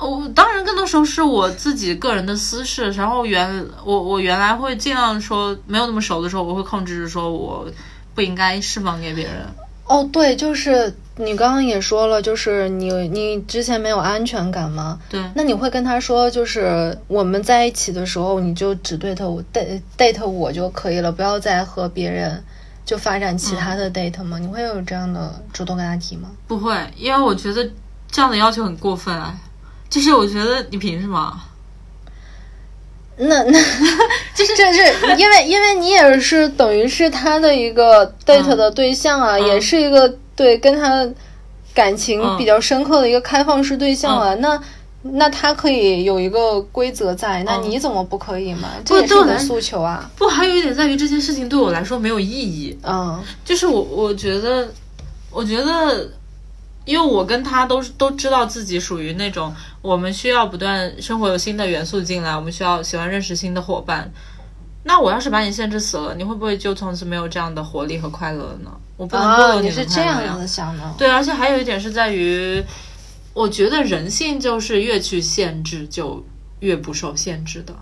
[0.00, 7.66] 我当然更多时候是我自己个人的私事，然后原我我原来会尽量说没有那么熟的时候，我会控制说我
[8.14, 9.46] 不应该释放给别人。
[9.92, 14.98] 哦，对，就是你刚刚也说了，就是你你之前没有安全感吗？
[15.10, 15.22] 对。
[15.34, 22.42] 那你会跟他说，就是我们在一起的时候，你就只对他 date date 我就可以了，不要再和别人
[22.86, 24.38] 就发展其他的 date 吗？
[24.38, 26.30] 你会有这样的主动跟他提吗？
[26.48, 27.68] 不会，因为我觉得
[28.10, 29.38] 这样的要求很过分啊。
[29.90, 31.38] 就是我觉得你凭什么？
[33.28, 33.58] 那那
[34.34, 34.80] 就是这是
[35.18, 41.08] 因为因为你也是等于是他的一个 date 的对象啊，也是一个对跟他
[41.74, 44.34] 感情比较深刻的一个开放式对象啊。
[44.36, 44.60] 那
[45.02, 48.68] 那他可以有一个规则在，那你怎么不可以嘛？
[48.84, 50.10] 这也是你的诉求啊。
[50.16, 52.78] 不，还有一点在于这件事情对我来说没有意义。
[52.82, 54.68] 嗯，就是我我觉得，
[55.30, 56.08] 我觉得。
[56.84, 64.10] 因为我跟他都是都知道自己属于那种我们需要不断生活有新的元素进来，我们需要喜欢认识新的伙伴。
[64.84, 68.70] 那我要是把你限制死了，你会不会就从此没有这样的活力和快乐了呢？
[68.96, 70.94] 我不能剥夺你是这样子想的？
[70.96, 72.62] 对，而且还有一点是在于，
[73.32, 76.24] 我觉得人性就是越去限制就
[76.60, 77.74] 越不受限制的。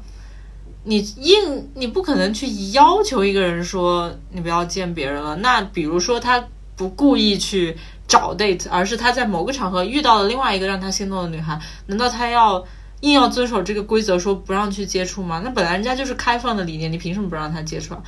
[0.85, 5.37] 你硬你不可能去要求一个人说你不要见别人了。
[5.37, 6.43] 那比如说他
[6.81, 7.77] 不故意去。
[8.11, 12.61] 找 date，而是他在某个场合遇到了另外一个让他心动的女孩，难道他要
[13.03, 15.41] 硬要遵守这个规则，说不让去接触吗？
[15.45, 18.03] 那本来人家就是开放的理念，你凭什么不让他接触啊？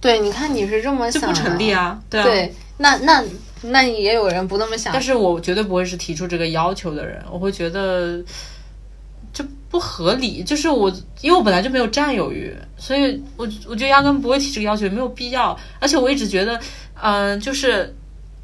[0.00, 2.00] 对，你看你是这么想，就不成立啊。
[2.08, 3.22] 对啊，对，那那
[3.60, 8.24] 那也有人不那么想，但是我绝对不会是提出这个要求的人，我会觉得
[9.34, 10.42] 就不合理。
[10.42, 15.54] 就是我，因为我本来就没有占有欲，所以我我就压根不会提这个要求，没有必要。
[15.80, 16.58] 而且我一直觉得，
[16.94, 17.94] 嗯，就是。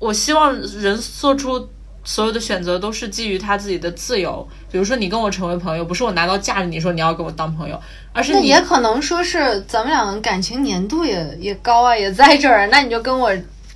[0.01, 1.69] 我希望人做出
[2.03, 4.49] 所有的选择都是基于他自己的自由。
[4.73, 7.81] 比如说，你跟我成为朋友，不是我拿刀架着你说你要跟我当朋友，
[8.13, 12.67] 而是那也可能说是咱们两个感情粘度也也高啊，也在这儿。
[12.73, 13.31] 那你就跟我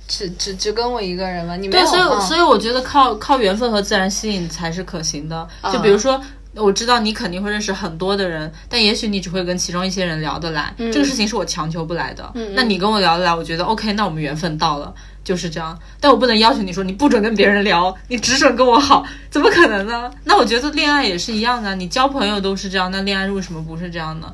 [0.07, 1.55] 只只只跟我一个人吗？
[1.55, 1.83] 你没有。
[1.83, 5.47] 对，所以所以我觉得靠靠缘分和自然吸引才是可行的。
[5.71, 6.19] 就比如说，
[6.55, 10.73] 我知道你肯定会认识很多的人，但也许你只会跟其中一些人聊得来。
[10.77, 12.31] 这个事情是我强求不来的。
[12.53, 14.93] 那你跟我聊得来，我觉得 OK，那我们缘分到了。
[15.25, 20.09] 就是这样，但我不能要求你说你不准跟别人聊，你只准跟我好，怎么可能呢？
[20.23, 24.31] 那我觉得恋爱也是一样的，你交朋友都是这样，那恋爱为什么不是这样呢？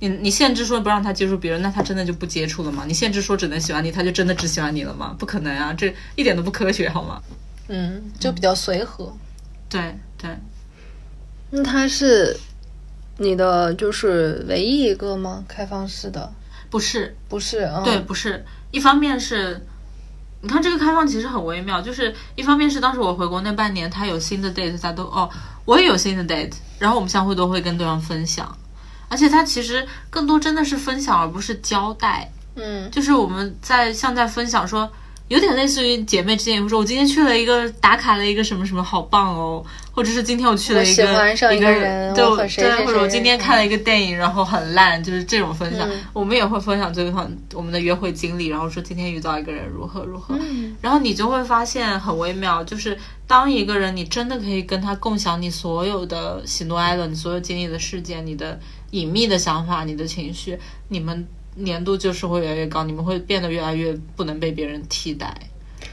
[0.00, 2.84] 你你限制说不让他接触别人，那他真的就不接触了吗？
[2.86, 5.16] 你限制说只能喜欢你，他就真的只喜欢你了吗？
[5.18, 7.22] 不可能啊，这一点都不科学，好吗？
[7.68, 9.10] 嗯，就比较随和。
[9.70, 10.30] 对对。
[11.50, 12.36] 那他是
[13.16, 15.42] 你的就是唯一一个吗？
[15.48, 16.30] 开放式的？
[16.68, 18.44] 不是，不是，对，不是。
[18.72, 19.64] 一方面是，
[20.44, 25.28] 你看这个开放其实很微妙，就是一方面是当时我回国那半年，他有新的 date，他都哦，
[25.64, 28.54] 我也有新的 date，然后我们相互都会跟对方分享，
[29.08, 34.90] 而且他其实更多真的是分享，而不是交代，嗯，就是我们在像在分享说。
[35.28, 41.02] 有点类似于姐妹之间，会说我今天去了一个打卡了一个什么什么，好棒哦，或者是今天我去了一个
[41.54, 45.88] 一个人，对对，或者我今天看了一个电影，然后很烂，就是这种分享。
[46.12, 50.38] 我们也会分享对方我们的约会经历，然后说今天遇到一个人如何如何，
[50.82, 58.60] 然后你就会发现很微妙，就是当一个人你真的可以跟他共享你所有的喜怒哀乐，你所有经历的事件，你的
[58.90, 60.58] 隐秘的想法，你的情绪，
[60.88, 61.26] 你们。
[61.56, 65.34] 粘度就是会越来越高，你们会变得越来越不能被别人替代。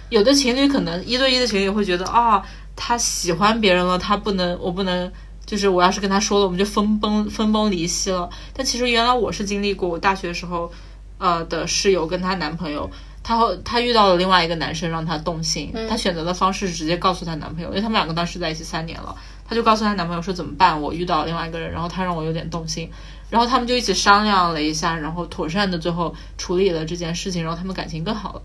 [0.09, 2.43] 有的情侣可能一对一的情侣会觉得啊，
[2.75, 5.11] 他喜欢别人了，他不能，我不能，
[5.45, 8.29] 就是我要是跟他说了，我们就分崩分崩离析了。
[8.53, 10.71] 但其实原来我是经历过，我大学时候，
[11.17, 12.89] 呃的室友跟她男朋友，
[13.23, 19.15] 她她遇到了另外一个男生，让她动心，她选择的方式直接告诉她男朋友，因为他们两个当时在一起三年了。
[19.47, 22.89] 她就告诉她男朋友说怎么办，我遇到另外一个人，然后他让我有点动心，
[23.31, 28.41] 然后他们就一起商量了一下，然后妥善的最后处理了这件事情，然后他们感情更好了。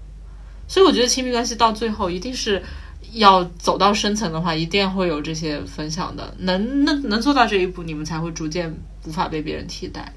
[0.68, 2.62] 所以我觉得亲密关系到最后一定是
[3.12, 8.72] 要走到深层的话，一定会有这些分享的，能能能做到这一步，你们才会逐渐
[9.05, 10.12] 无法被别人替代。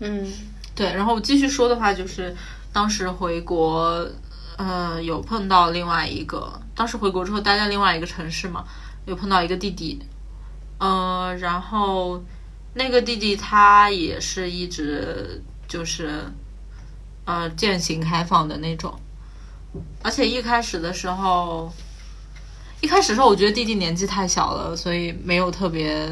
[0.00, 0.26] 嗯，
[0.74, 2.34] 对，然后我继续说的话就是，
[2.72, 4.06] 当时回国，
[4.56, 8.64] 呃，有碰到另外一个，当时回国之后待在另外一个城市嘛，
[9.06, 10.00] 有碰到一个弟弟，
[10.78, 12.22] 呃，然后
[12.74, 16.32] 那个弟弟他也是一直就是，
[17.24, 18.98] 呃，践行开放的那种，
[20.02, 21.72] 而且一开始的时候，
[22.80, 26.08] 一开始的时候我觉得弟弟年纪太小了，所以没有特别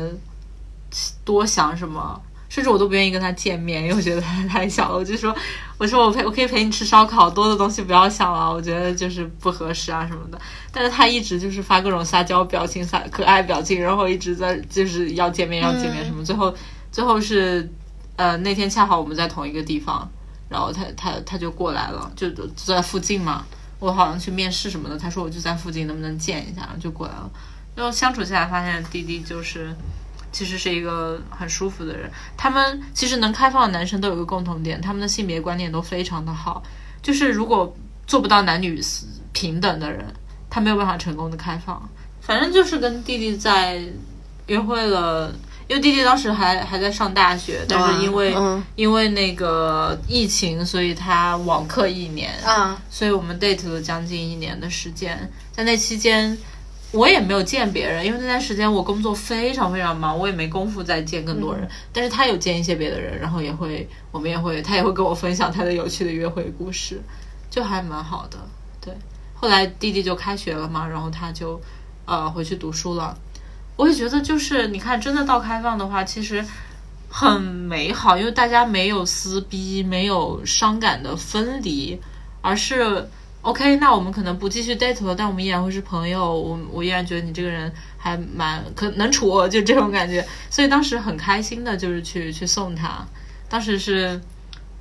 [1.25, 2.21] 多想什么。
[2.49, 4.97] 甚至我都不愿意跟他见面，因为我觉得他太小了。
[4.97, 5.35] 我就说，
[5.79, 10.41] 我说我陪我可以陪你吃烧烤，多的东西不要想了，我觉得就是不合适啊什么的。
[10.71, 16.25] 但是他一直就是发各种撒娇表情、撒可爱表情，然后一直在就是要见面、要见面什么。
[16.25, 16.55] 最后
[16.93, 17.69] 最后是
[18.15, 20.09] 呃那天恰好我们在同一个地方，
[20.49, 23.45] 然后他他他就过来了，就就在附近嘛。
[23.79, 26.69] 我好像去面试什么的，他说我就在附近，能不能见一下？
[26.81, 27.31] 就过来了。
[27.75, 29.75] 然后相处下来，发现弟弟就是。
[30.37, 32.11] 其实是一个很舒服的人。
[32.37, 36.63] 他们其实能开放的男生都有一个共同点，他们的性别观念都非常的好。
[37.01, 37.75] 就是如果
[38.07, 38.79] 做不到男女
[39.33, 40.05] 平等的人，
[40.51, 41.89] 他没有办法成功的开放。
[42.21, 43.83] 反正就是跟弟弟在
[44.49, 45.33] 约会了，
[45.69, 56.37] 因为弟弟当时还还在上大学，但是因为、嗯因为那个疫情，所以他网课一年啊，所以我们 date 了将近一年的时间，在那期间。
[56.97, 61.65] 我也没有见别人，因为那段时间我工作非常非常忙，我也没工夫再见更多人。
[61.65, 67.01] 嗯但是他有见一些别的人，然后也会，我们也会，他也会跟我分享他的有趣的约会故事，
[67.51, 68.39] 就还蛮好的。
[68.81, 68.93] 对，
[69.35, 71.61] 后来弟弟就开学了嘛，然后他就
[72.05, 73.17] 呃回去读书了。
[73.77, 76.45] 我也觉得，就是你看，真的到开放的话，其实
[77.11, 82.01] 很美好，因为大家没有撕逼，没有伤感的分离，
[82.41, 83.09] 而是
[83.47, 86.35] OK，那我们可能不继续 date 了，但我们依然会是朋友。
[86.37, 90.27] 我我依然觉得你这个人还蛮可能处，就这种感觉。
[90.51, 93.07] 所以当时很开心的，就是去去送他。
[93.49, 94.21] 当时是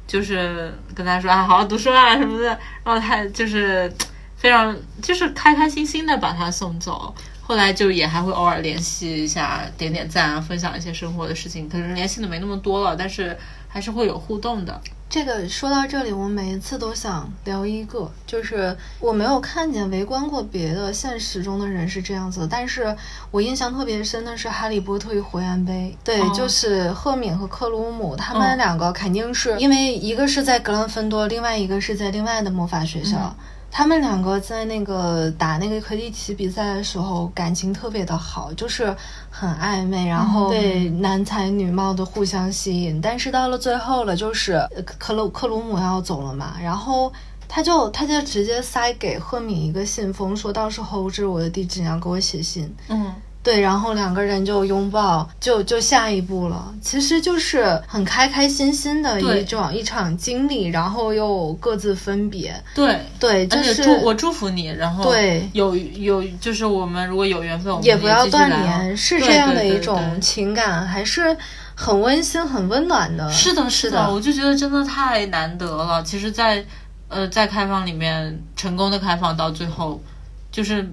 [0.07, 2.47] 就是跟他说啊，好好读书啊什么的，
[2.83, 3.93] 然后他就是
[4.35, 7.13] 非常就是开开心心的把他送走。
[7.43, 14.81] 后来就也还会偶尔联系一下，点点赞啊，分享一些生活的事情，可能联系的没那么多了，但是还是会有互动的。
[15.07, 22.93] 这个说到这里，我每一次都想聊一个，就是我没有看见围观过别的现实中的人是这样子的，但是
[23.31, 33.17] 我印象特别深的是《哈利波特与火焰杯》，对，哦就是赫敏和克鲁姆，他嗯们两个肯定是、因为一个是在格兰芬多，另外一个是在另外的魔法学校。
[33.17, 33.35] 嗯
[33.77, 38.95] 他们两个在那个打那个魁地奇比赛的时候，感情特别的好，就是
[39.29, 43.01] 很暧昧，然后对男才女貌的互相吸引。
[43.01, 47.11] 但是到了最后了，就是呃克鲁克鲁姆要走了嘛，然后
[47.49, 52.73] 他就他就直接塞给赫敏一个信封，说到时候这是我的地址，你要给我写信。
[52.87, 53.13] 嗯，
[53.45, 56.73] 对，然后两个人就拥抱，就就下一步了。
[56.81, 62.53] 其实就是很开开心心的一种一场经历，然后又各自分别。
[62.73, 62.99] 对。
[63.19, 71.37] 对，就是祝我祝福你，然后对有有就是我们如果有缘分，我们也不要断联，是这样的一种情感，还是
[71.75, 73.31] 很温馨、很温暖的。
[73.31, 76.01] 是的，是的，我就觉得真的太难得了。
[76.03, 76.65] 其实在，
[77.09, 80.01] 呃，在开放里面成功的开放到最后，
[80.51, 80.87] 就是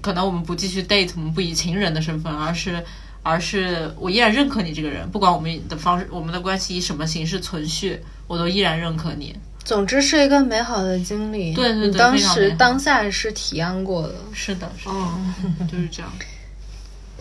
[0.00, 2.84] 可能我们不继续 date，我们不以情人的身份，而是
[3.22, 9.36] 而是我依然认可你这个人，不管我们的方式，我们的关系以什么形式存续，我都依然认可你。
[9.64, 11.52] 总之是一个美好的经历。
[11.52, 14.14] 对对对当时当下是体验过的。
[14.32, 16.10] 是的，是的，嗯就是这样。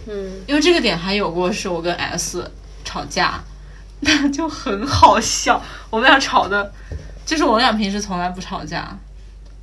[0.08, 2.50] 嗯，因为这个点还有过是我跟 S
[2.86, 3.44] 吵架，
[4.00, 5.62] 那就很好笑。
[5.90, 6.72] 我们俩吵的，
[7.26, 8.98] 就是我们俩平时从来不吵架，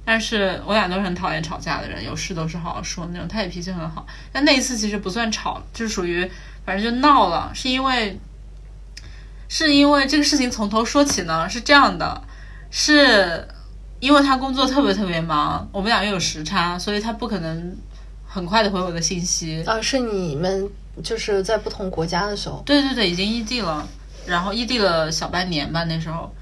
[0.04, 3.26] 但是我俩都是很讨厌吵架的人，有事都是好好说那种。
[3.26, 6.30] 他也脾气很好，但那一次其实不算吵，就是属于
[6.66, 8.18] 反正就闹了，是因为
[9.48, 12.22] 是因为这个事情从头说起呢，是这样的，
[12.70, 13.48] 是
[14.00, 17.76] 因为他工作特别特别忙，我们俩又有时差，所以他不可能
[18.26, 19.62] 很快的回我的信息。
[19.64, 20.68] 啊，是你们
[21.02, 22.62] 就是在不同国家的时候。
[22.66, 23.86] 对对对，已经异地了，
[24.26, 26.34] 然后异地了小半年吧，那时候，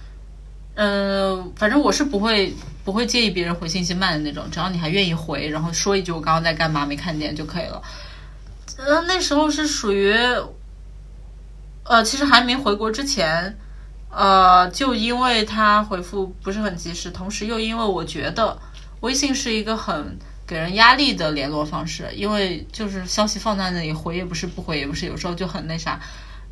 [0.75, 7.83] 嗯、反正我是不会不会介意别人回信息慢的那种，只要你还愿意回，然后说一句我刚刚在干嘛没看见就可以了。
[8.79, 10.15] 呃，那时候是属于，
[11.85, 13.59] 呃，其实还没回国之前，
[14.11, 18.59] 呃，就因为他回复不是很及时，同时又因为我觉得
[19.01, 26.01] 微信是一个很给人压力的联络方式，因为就是消息放在那里，回也不是，不回也不是，有时候就很那啥。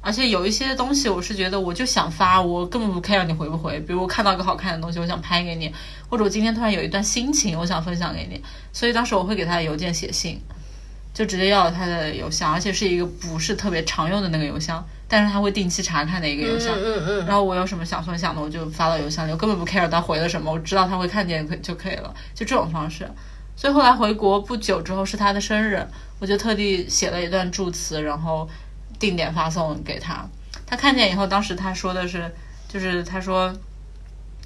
[0.03, 3.79] 而且有一些东西，我是觉得我就想发，我根本不 care 你回不回。
[3.81, 5.73] 比如我看到个好看的东西，我想拍给你，
[6.09, 8.43] 或者我今天突然有一段心情，我想分享给你，
[8.73, 10.41] 所以当时我会给他的邮件写信，
[11.13, 16.75] 就直接要了他的邮箱，而且是一个不是特别常用的那个邮箱，但是他会定期查看的一个邮箱。
[16.75, 17.27] 嗯嗯嗯。
[17.27, 23.07] 然后我有什么想分享的，我就发到邮箱里，我根本不 care 他回了什么，我知道他会看见可就可以了，就这种方式。
[23.55, 25.87] 所以后来回国不久之后是他的生日，
[26.19, 28.49] 我就特地写了一段祝词，然后
[29.01, 30.25] 定点发送给他。
[30.65, 32.33] 他看见以后，当时他说的是，
[32.69, 33.53] 就是他说，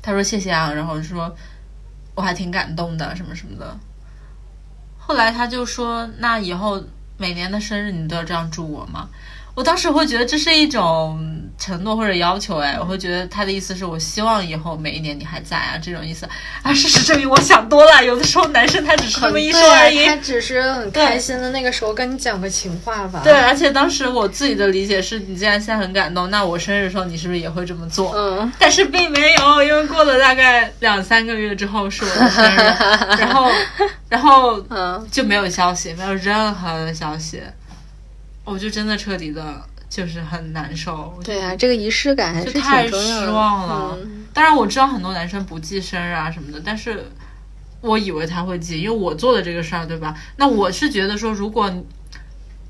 [0.01, 1.37] 他说谢谢啊，然后说
[2.15, 3.79] 我还挺感动的，什么什么的。
[4.99, 6.83] 后来他就说，那以后
[7.19, 9.11] 每年的生日你都要这样祝我吗？
[9.55, 11.19] 我当时会觉得这是一种
[11.57, 16.29] 承诺或者要求，哎，我会觉得他的意思是我希望以后每一年你还在啊，这种意思
[16.63, 16.75] 啊。
[16.75, 23.21] 事实证明我想多了，有的时候男生他只是这么一说而已，他只是很开心的那个时候跟你讲个情话吧。
[23.23, 28.13] 对，而且当时我自己的理解是，你既然现在很感动，那我生日的时候你是不是也会这么做？
[28.17, 32.59] 嗯，但是并没有，因为过了大概两三个月之后是我的生日，
[33.21, 33.49] 然后，
[34.09, 37.41] 然后嗯就没有消息，没有任何的消息。
[38.45, 41.19] 我就真的彻底的，就是很难受。
[41.25, 42.87] 对啊，这个仪式感还是太。
[42.89, 43.99] 失望了。
[44.03, 47.09] 嗯当然我知道很多男生不记生日啊什么的，但是
[47.81, 50.15] 我以为他会记，因为我做的这个事儿，对吧？
[50.37, 51.73] 那我是觉得说，如果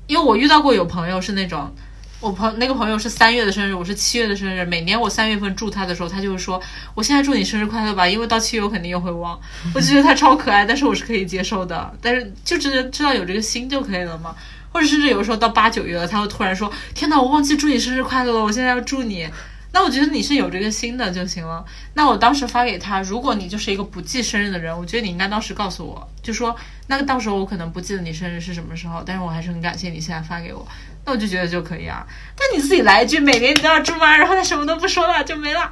[0.07, 1.73] 因为我遇到过有朋友是那种。
[2.21, 4.63] 我朋那个朋友是三月的生日，我是七月的生日。
[4.65, 6.59] 每年我三月份祝他的时候，他就会说
[6.95, 9.39] ：“我现在祝你生日快乐吧，因为到七月我肯定又会忘。”
[9.75, 11.93] 我就觉得他超可爱，但是我是可以接受的。
[12.01, 14.33] 但是就知知道有这个心就可以了嘛。
[14.75, 19.25] 或者甚至有时候到八九月了，他会突然说：“天哪，我忘记祝你生日快乐了，我现在要祝你。”
[19.71, 21.63] 那我觉得你是有这个心的就行了。
[21.93, 26.53] 那我当时发给他，如果你就是一个不记生日的人，我觉得你应该当时告诉我，就说
[26.87, 30.67] 那个到时候我可能不记得你生日是什么时候，但是我还是很感谢你现在发给我。
[31.05, 32.05] 那我就觉得就可以啊。
[32.35, 34.17] 但你自己来一句每年你都要祝吗？
[34.17, 35.71] 然后他什么都不说了就没了，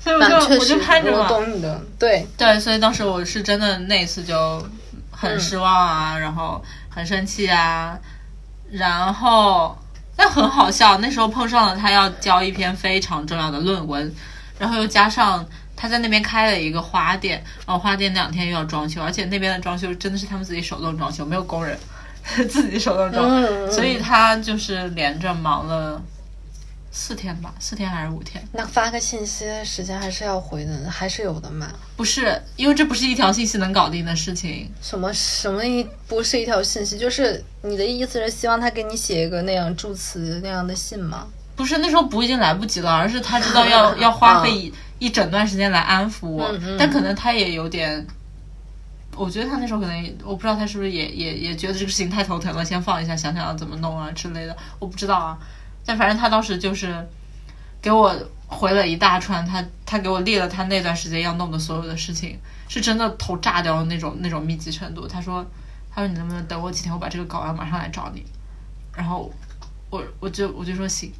[0.00, 1.28] 所以我就、我就盼着我嘛。
[1.28, 4.66] 懂你的，对，对，所以当时我是真的那一次就
[5.12, 7.98] 很失望啊，然后很生气啊，
[8.70, 9.76] 然后
[10.16, 14.14] 但很好笑，那时候碰上了他要交一篇非常重要的论文，
[14.58, 15.44] 然后又加上
[15.76, 21.78] 他在那边开了一个花店，然后花店那两天又要装修，而且那边的装修真的是他们自己手动装修，没有工人，
[22.48, 26.00] 自己手动装，所以他就是连着忙了
[26.92, 28.42] 四天吧，四天还是五天。
[28.52, 31.70] 那发个信息时间还是要回的，还是有的嘛。
[31.96, 34.68] 不是，因为这不是一条信息能搞定的事情。
[34.82, 41.28] 什么什么一不是一条信息，就是你的意思是希望他给你写一个那样祝词那样的信吗？
[41.54, 48.04] 不是那时候补已经来不及了，而是他知道要 要花费一一整段时间来安抚我，嗯嗯但可能他也有点，
[49.14, 55.38] 我觉得他那时候可能我不知道他是不是也也也觉得这个事情太头疼了，先放一下，想想要怎么弄啊之类的，我不知道啊。
[55.90, 57.04] 但反正他当时就是
[57.82, 58.14] 给我
[58.46, 62.38] 回了一大串，他他给我列了他那段时间要弄的所有的事情，
[62.68, 65.08] 是真的头炸掉的那种那种密集程度。
[65.08, 65.44] 他说
[65.92, 68.24] 他说你能不能等我几天，我把这个搞完马上来找你。
[68.94, 69.28] 然后
[69.90, 71.12] 我我就我就说行。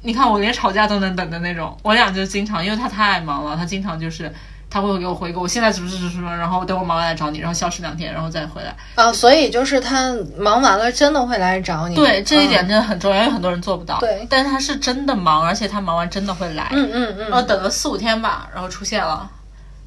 [0.00, 4.34] 你看我连吵架都能等的那种，我俩就经常，因为他太忙了，他经常就是
[4.68, 8.74] 他会给我回个我现在什么什么什么，然后等我忙完来找你，然后消失两天，然后再回来。
[8.94, 11.94] 啊，所以就是他忙完了真的会来找你。
[11.94, 13.98] 对，这一点嗯真的很重要，因为很多人做不到。
[14.00, 16.68] 对但是他是真的忙，而且他忙完真的会来。
[16.72, 19.30] 嗯嗯嗯然后嗯，等了四五天吧，然后出现了，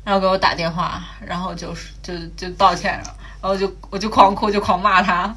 [0.03, 2.93] 然后给我打电话，然后就是就就道歉，
[3.41, 5.34] 然后就我就狂哭，就狂骂他，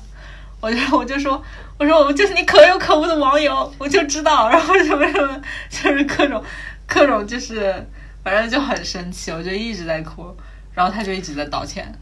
[0.60, 1.42] 我就我就说
[1.78, 6.42] 我说我就是你可有可无的网友，我就知道，然后什么什么就是各种
[6.86, 7.86] 各种就是
[8.22, 10.34] 反正就很生气，我就一直在哭，
[10.72, 11.92] 然后他就一直在道歉。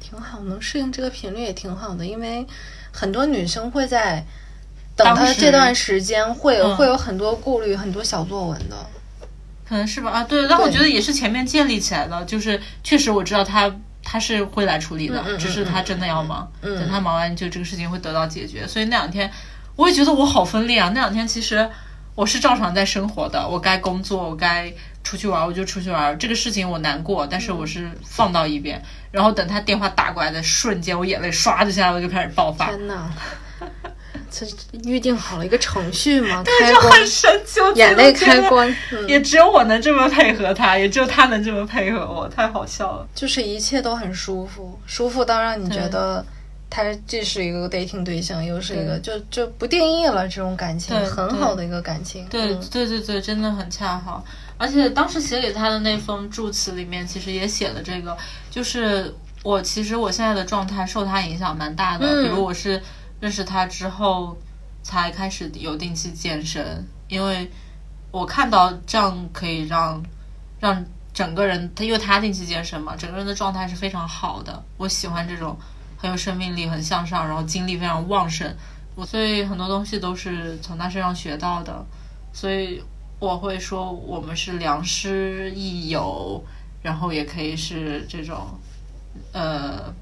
[0.00, 2.46] 挺好，能适应这个频率也挺好的，因为
[2.92, 4.24] 很多女生会在
[4.94, 8.76] 等他这段时间会嗯会有很多顾虑，很多小作文的。
[9.66, 18.68] 可能是吧啊，对，但我觉得也是前面建立起来的，就是确实我知道他他是会来处理的，只是他真的要忙，嗯等他忙完就这个事情会得到解决。
[18.68, 19.30] 所以那两天
[19.74, 21.68] 我也觉得我好分裂啊，那两天其实
[22.14, 24.70] 我是照常在生活的，我该工作，我该
[25.04, 28.82] 出去玩我就出去玩，这个事情我难过，但是我是放到一边，
[29.12, 32.70] 然后等他电话打过来的瞬间，我眼泪唰就下来，我就开始爆发。
[32.70, 33.10] 天哪，
[34.30, 34.46] 这
[34.84, 36.42] 预定好了一个程序吗？
[36.44, 43.06] 就开关很，神奇，我眼泪开关，嗯，也只有我能这么配合他，也只有他能这么配合我，太好笑了。
[43.14, 46.24] 就是一切都很舒服，舒服到让你觉得
[46.70, 52.26] 他既是一个 dating 对象，又是一个就就不定义了这种感情，对很好的一个感情。
[52.28, 54.24] 对嗯对对对，真的很恰好。
[54.64, 58.16] 而且当时写给他的那封祝词里面，其实也写了这个，
[58.50, 62.82] 就是我其实我现在的状态受他影响蛮大的，比如我是
[63.20, 64.34] 认识他之后
[64.82, 67.50] 才开始有定期健身，因为
[68.10, 70.02] 我看到这样可以让
[70.58, 74.64] 让整个人他因为他定期健身嘛，整个人的状态是非常好的。
[74.78, 75.54] 我喜欢这种
[75.98, 78.50] 很有生命力、很向上，然后精力非常旺盛。
[78.94, 81.84] 我所以很多东西都是从他身上学到的，
[82.32, 82.82] 所以
[83.24, 86.44] 我会说我们是良师益友，
[86.82, 88.58] 然后也可以是这种。
[89.32, 89.94] 呃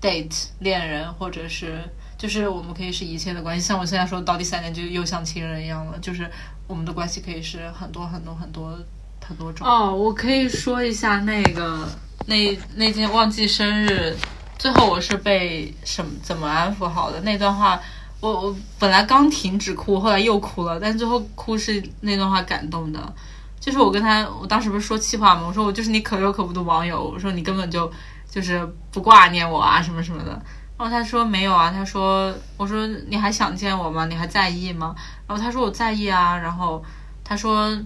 [0.00, 1.84] ，date 恋人，或者是
[2.16, 6.30] 就是我们可以是一切的关系，像我现在说到第三年就又像亲人一样了，就是
[6.66, 8.78] 我们的关系可以是很多很多很多
[9.20, 9.66] 很多种。
[9.66, 11.86] 哦，我可以说一下那个
[12.26, 14.16] 那那天忘记生日，
[14.58, 17.78] 最后我是被什么怎么安抚好的那段话，
[18.24, 23.14] 我我本来刚停止哭，后来又哭了，但最后哭是那段话感动的。
[23.60, 25.44] 就是我跟他，我当时不是说气话吗？
[25.46, 27.92] 我说我就是你可有可无的网友，我说你根本就
[28.30, 30.30] 就是不挂念我啊什么什么的。
[30.78, 34.06] 然后他说没有啊，他说我说你还想见我吗？
[34.06, 34.94] 你还在意吗？
[35.26, 36.38] 然后他说我在意啊。
[36.38, 36.82] 然后
[37.22, 37.78] 他说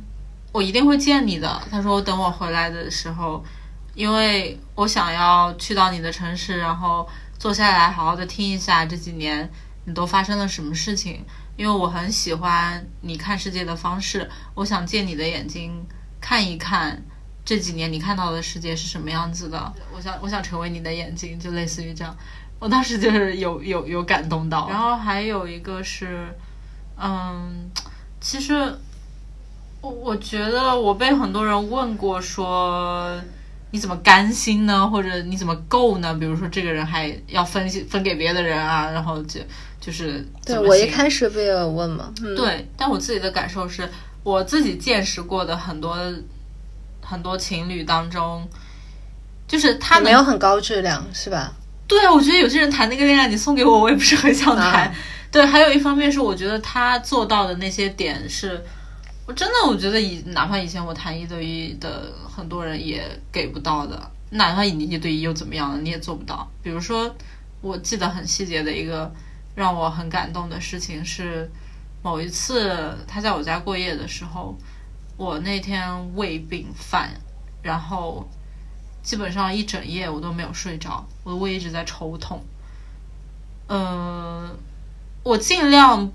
[0.53, 1.61] 我一定会见你的。
[1.69, 3.45] 他说等我回来的时候，
[3.95, 7.05] 因为我想要去到你的城市，然后
[7.41, 9.51] 坐下来好好的听一下这几年
[9.89, 11.25] 你都发生了什么事情。
[11.57, 15.85] 因为我很喜欢你看世界的方式，我想借你的眼睛
[16.21, 17.03] 看一看
[17.45, 19.73] 这几年你看到的世界是什么样子的。
[19.93, 22.17] 我想，我想成为你的眼睛，就类似于这样。
[22.61, 24.69] 我当时就是有有有感动到。
[24.69, 26.29] 然后还有一个是，
[26.97, 27.69] 嗯，
[28.21, 28.55] 其实
[29.81, 33.21] 我我觉得我被很多人问过，说
[33.71, 34.89] 你怎么甘心呢？
[34.89, 36.15] 或者你怎么够呢？
[36.15, 39.41] 比如说这个人还要分分给别的人啊，然后就。
[39.81, 42.13] 就是对我一开始不也有问吗？
[42.37, 43.89] 对，但我自己的感受是，
[44.25, 45.97] 我自己见识过的很多
[47.01, 48.47] 很多情侣当中，
[49.47, 51.53] 就是他没有很高质量，是吧？
[51.87, 54.93] 对啊，我觉得有些人谈那个恋爱，你送给我，我也不是很想谈。
[55.31, 58.63] 对，还有一方面是，我觉得他做到的那些点，是
[59.29, 66.51] 我真的我觉得以哪怕以前我谈一对一的很多人也给不到的，哪怕你一对一又怎么样了，你也做不到。
[66.63, 67.15] 比如说，
[67.61, 69.13] 我记得很细节的一个。
[69.55, 71.51] 让我很感动的事情是，
[72.01, 74.57] 某一次他在我家过夜的时候，
[75.17, 77.11] 我那天胃病犯，
[77.61, 78.29] 然后
[79.03, 82.41] 基本上一整夜我都没有睡着，我的胃一直在抽痛。
[83.67, 84.57] 嗯，
[85.25, 86.13] 我尽量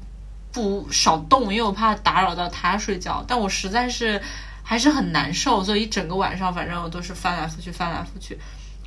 [0.53, 4.21] 不少动，因为我怕打扰到他睡觉，但我实在是
[4.63, 8.39] 还是很难受，所以一整个晚上反正我都是翻来覆去，翻来覆去，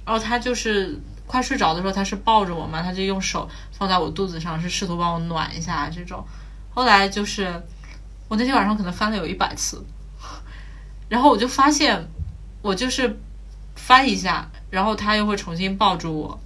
[0.07, 0.99] 然后他就是。
[1.29, 6.25] 快睡着的时候，他是抱着我嘛，他就用手放在我肚子上，是试图帮我暖一下这种。
[6.73, 7.61] 后来就是
[8.29, 9.85] 我那天晚上可能翻了有一百次，
[11.09, 12.07] 然后我就发现
[12.63, 13.19] 我就是
[13.75, 16.41] 翻一下，然后他又会重新抱住我，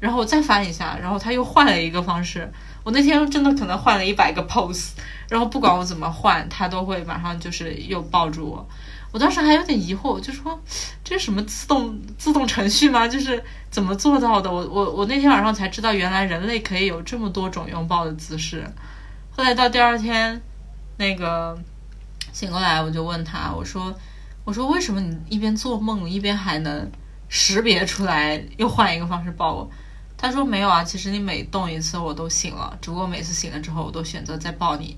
[0.00, 2.50] 然后我再翻一下，然后他又换了一个方式。
[2.84, 4.90] 我那天真的可能换了一百个 pose，
[5.28, 8.68] 然后不管我怎么换，他都会马上就是又抱住我。
[9.10, 10.60] 我当时还有点疑惑，就说
[11.02, 13.08] 这是什么自动自动程序吗？
[13.08, 14.52] 就是怎么做到的？
[14.52, 18.64] 我我我那天晚上才知道，原来人类可以有这么多种拥抱的姿势。
[19.30, 20.42] 后来到第二天，
[20.98, 21.56] 那个
[22.32, 23.94] 醒过来，我就问他，我说
[24.44, 26.90] 我说为什么你一边做梦一边还能
[27.28, 29.70] 识别出来，又换一个方式抱我？
[30.16, 34.96] 他说没有啊，其实你每动一次我都醒了，只不过每次醒了之后我都选择再抱你。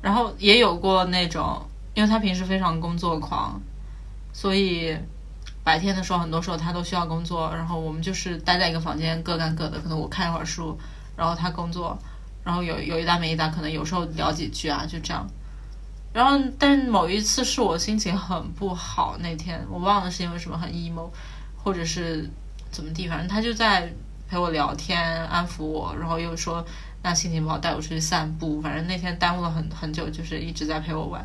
[0.00, 1.62] 然后也有过那种。
[1.94, 3.60] 因为他平时非常工作狂，
[4.32, 4.96] 所以
[5.62, 7.52] 白天的时候，很多时候他都需要工作。
[7.54, 9.78] 然后我们就是待在一个房间，各干各的。
[9.78, 10.78] 可能我看一会儿书，
[11.14, 11.98] 然后他工作，
[12.42, 15.28] 然后有有一搭没一搭，可能有时候聊几句啊，就这样。
[16.14, 21.10] 然后，但某一次是我心情很不好那天，我忘了是因为什么很 emo，
[21.62, 22.30] 或者是
[22.72, 23.92] 怎么地，反正他就在
[24.28, 26.64] 陪我聊天，安抚我，然后又说
[27.02, 28.60] 那心情不好，带我出去散步。
[28.60, 31.24] 反正那天耽误了很很久，就是一直在陪我玩。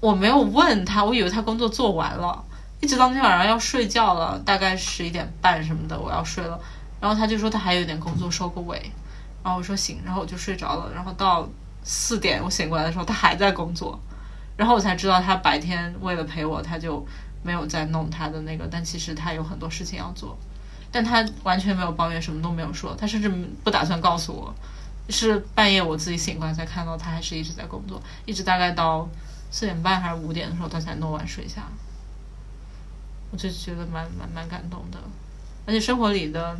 [0.00, 2.44] 我没有问他，我以为他工作做完了，
[2.80, 6.60] 一直到那天晚上要睡觉了，大概十一点半什么的，我要睡了。
[7.00, 8.90] 然后他就说他还有点工作收个尾，
[9.42, 10.90] 然后我说行，然后我就睡着了。
[10.94, 11.48] 然后到
[11.82, 13.98] 四点我醒过来的时候，他还在工作，
[14.56, 17.06] 然后我才知道他白天为了陪我，他就
[17.44, 20.36] 没有在弄他的那个，但其实他有很多事情要做，
[20.90, 23.28] 但他完全没有抱怨，什么都没有说，他甚至
[23.62, 24.52] 不打算告诉我，
[25.08, 29.08] 是半夜我自己醒过来才看到他还是一直在工作，一直大概到。
[29.50, 31.62] 四点半还是五点的时候，他才弄完睡下，
[33.30, 34.98] 我就觉得蛮蛮蛮感动的。
[35.64, 36.58] 而且生活里的，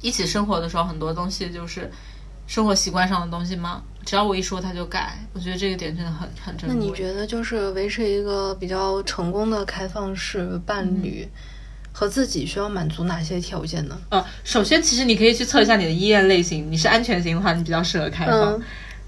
[0.00, 1.92] 一起生活的时候，很多东西就是
[2.46, 6.78] 生活习惯上的东西嘛，只要我一说他就改，我觉得这个点真的很很珍贵。
[6.78, 11.28] 那你觉得就是维持一个比较成功的开放式伴侣，
[11.92, 13.98] 和自己需要满足哪些条件呢？
[14.10, 18.54] 呃，首先其实你可以去测一下你的依恋类型，你是安全型的话，你比较适合开放。
[18.54, 18.62] 嗯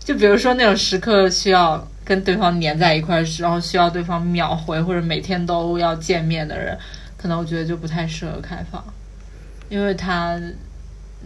[0.06, 6.78] 就比如说那种时刻需要跟对方黏在一块儿，然后需要对方秒回或者每天都要见面的人，
[7.16, 8.84] 可能我觉得就不太适合开放，
[9.68, 10.40] 因为他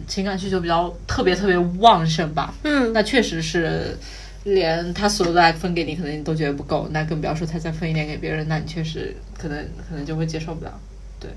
[0.07, 2.53] 情感需求比较特别特别旺盛吧。
[2.63, 3.97] 嗯，那确实是，
[4.43, 9.57] 连他所有的爱分给你，可能你都觉得不够，那更不要说他再分一点给别人，那你确实可能
[9.89, 10.79] 可能就会接受不了。
[11.19, 11.29] 对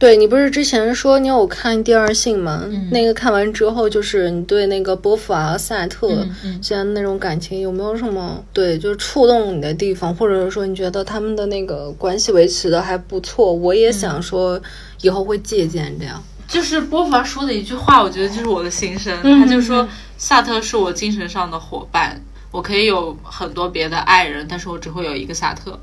[0.00, 2.62] 对你不是之前说你有看《第二性》吗？
[2.64, 13.52] 嗯那个看完之后，就是你对那个波伏娃、萨特嗯嗯现在那种感情有没有什么对就是触动你的地方，或者是说你觉得他们的那个关系维持的还不错？
[13.52, 14.58] 我也想说
[15.02, 16.22] 以后会借鉴这样。
[16.50, 19.16] 就是波伏娃说的一句话，我觉得就是我的心声。
[19.22, 19.88] 嗯他就说
[20.18, 22.20] ：“萨特是我精神上的伙伴，
[22.50, 25.80] 我可以有很多别的爱人，但是我只会有一个萨特。”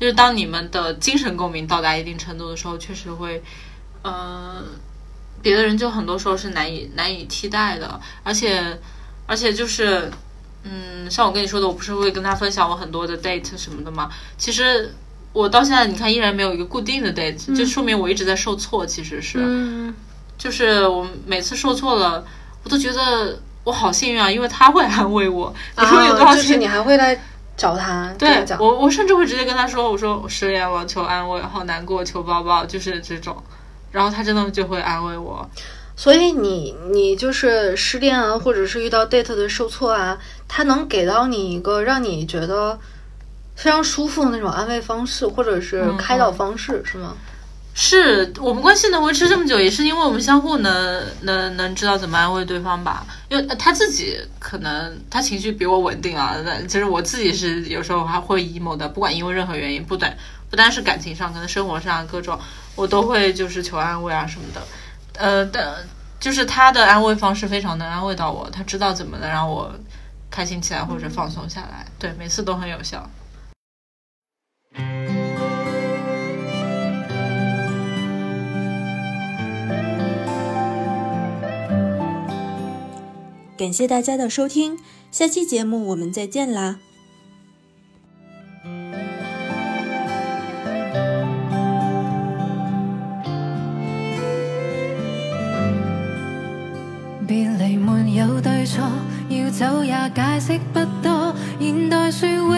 [0.00, 3.42] 就是当你们的精神共鸣到达一定程度的时候，确实会，
[4.00, 4.64] 呃，
[5.42, 8.80] 别的人就很多时候是难以难以替代的，而且
[9.26, 10.10] 而且就是，
[10.62, 14.94] 嗯，像我跟你说的，我不是会跟他分享我很多的 date 什么的嘛，其实。
[15.32, 19.94] 我到现在你看依然没有一个固定的 date，、就说明我一直在受挫，其实是，嗯，
[20.36, 22.24] 就是我每次受挫了，
[22.64, 25.54] 我都觉得我好幸运啊，因为他会安慰我。
[25.78, 26.32] 你说有多少钱？
[26.32, 27.20] 啊就是你还会来
[27.56, 28.44] 找他对。
[28.58, 33.36] 我，我甚至会直接跟他说：“我说我失恋了，求安慰，好难过，求抱抱，就是这种。”
[33.92, 35.48] 然后他真的就会安慰我。
[35.96, 40.16] 所以你你就是失恋啊，或者是遇到 date 的受挫啊，
[40.46, 42.78] 他能给到你一个让你觉得
[43.58, 47.16] 非常舒服的那种安慰方式，或者是开导方式，是吗？
[47.74, 53.04] 是我们关系能维持这么久，也是因为我们相互能能能知道怎么安慰对方吧。
[53.28, 60.16] 因为呃他自己可能他情绪比我稳定啊，但其实我自己是有时候还会 emo 的，不管因为任何原因，不单
[60.48, 62.38] 不单是感情上，可能生活上各种
[62.76, 64.62] 我都会就是求安慰啊什么的。
[65.14, 65.74] 呃，但
[66.20, 69.72] 就是他的安慰方式非常能安慰到我，他知道怎么能让我
[70.30, 73.08] 开心起来或者放松下来，对，每次都很有效。
[83.58, 84.78] 感谢大家的收听，
[85.10, 86.78] 下期节目我们再见啦！
[97.26, 98.88] 別離沒有對錯，
[99.28, 101.34] 要走也解釋不多。
[101.58, 102.48] 現代說永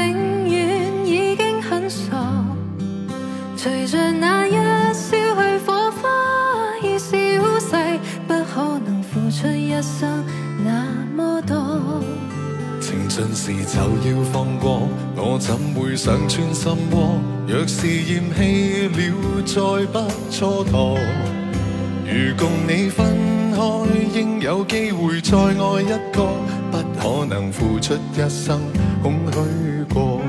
[0.51, 2.45] 遠已經很傻，
[3.57, 4.55] 隨着那一
[4.93, 6.11] 燒去火花
[6.83, 7.17] 已消
[7.59, 7.99] 逝，
[8.29, 10.23] 不可能付出一生
[12.81, 17.21] 情盡時就要放过，我怎会想穿心窝？
[17.47, 19.99] 若是厌弃了，再不
[20.31, 20.99] 蹉跎。
[22.07, 23.07] 如共你分
[23.53, 23.61] 开，
[24.19, 26.29] 应有机会再爱一个，
[26.71, 28.61] 不可能付出一生
[29.03, 30.21] 空虚过。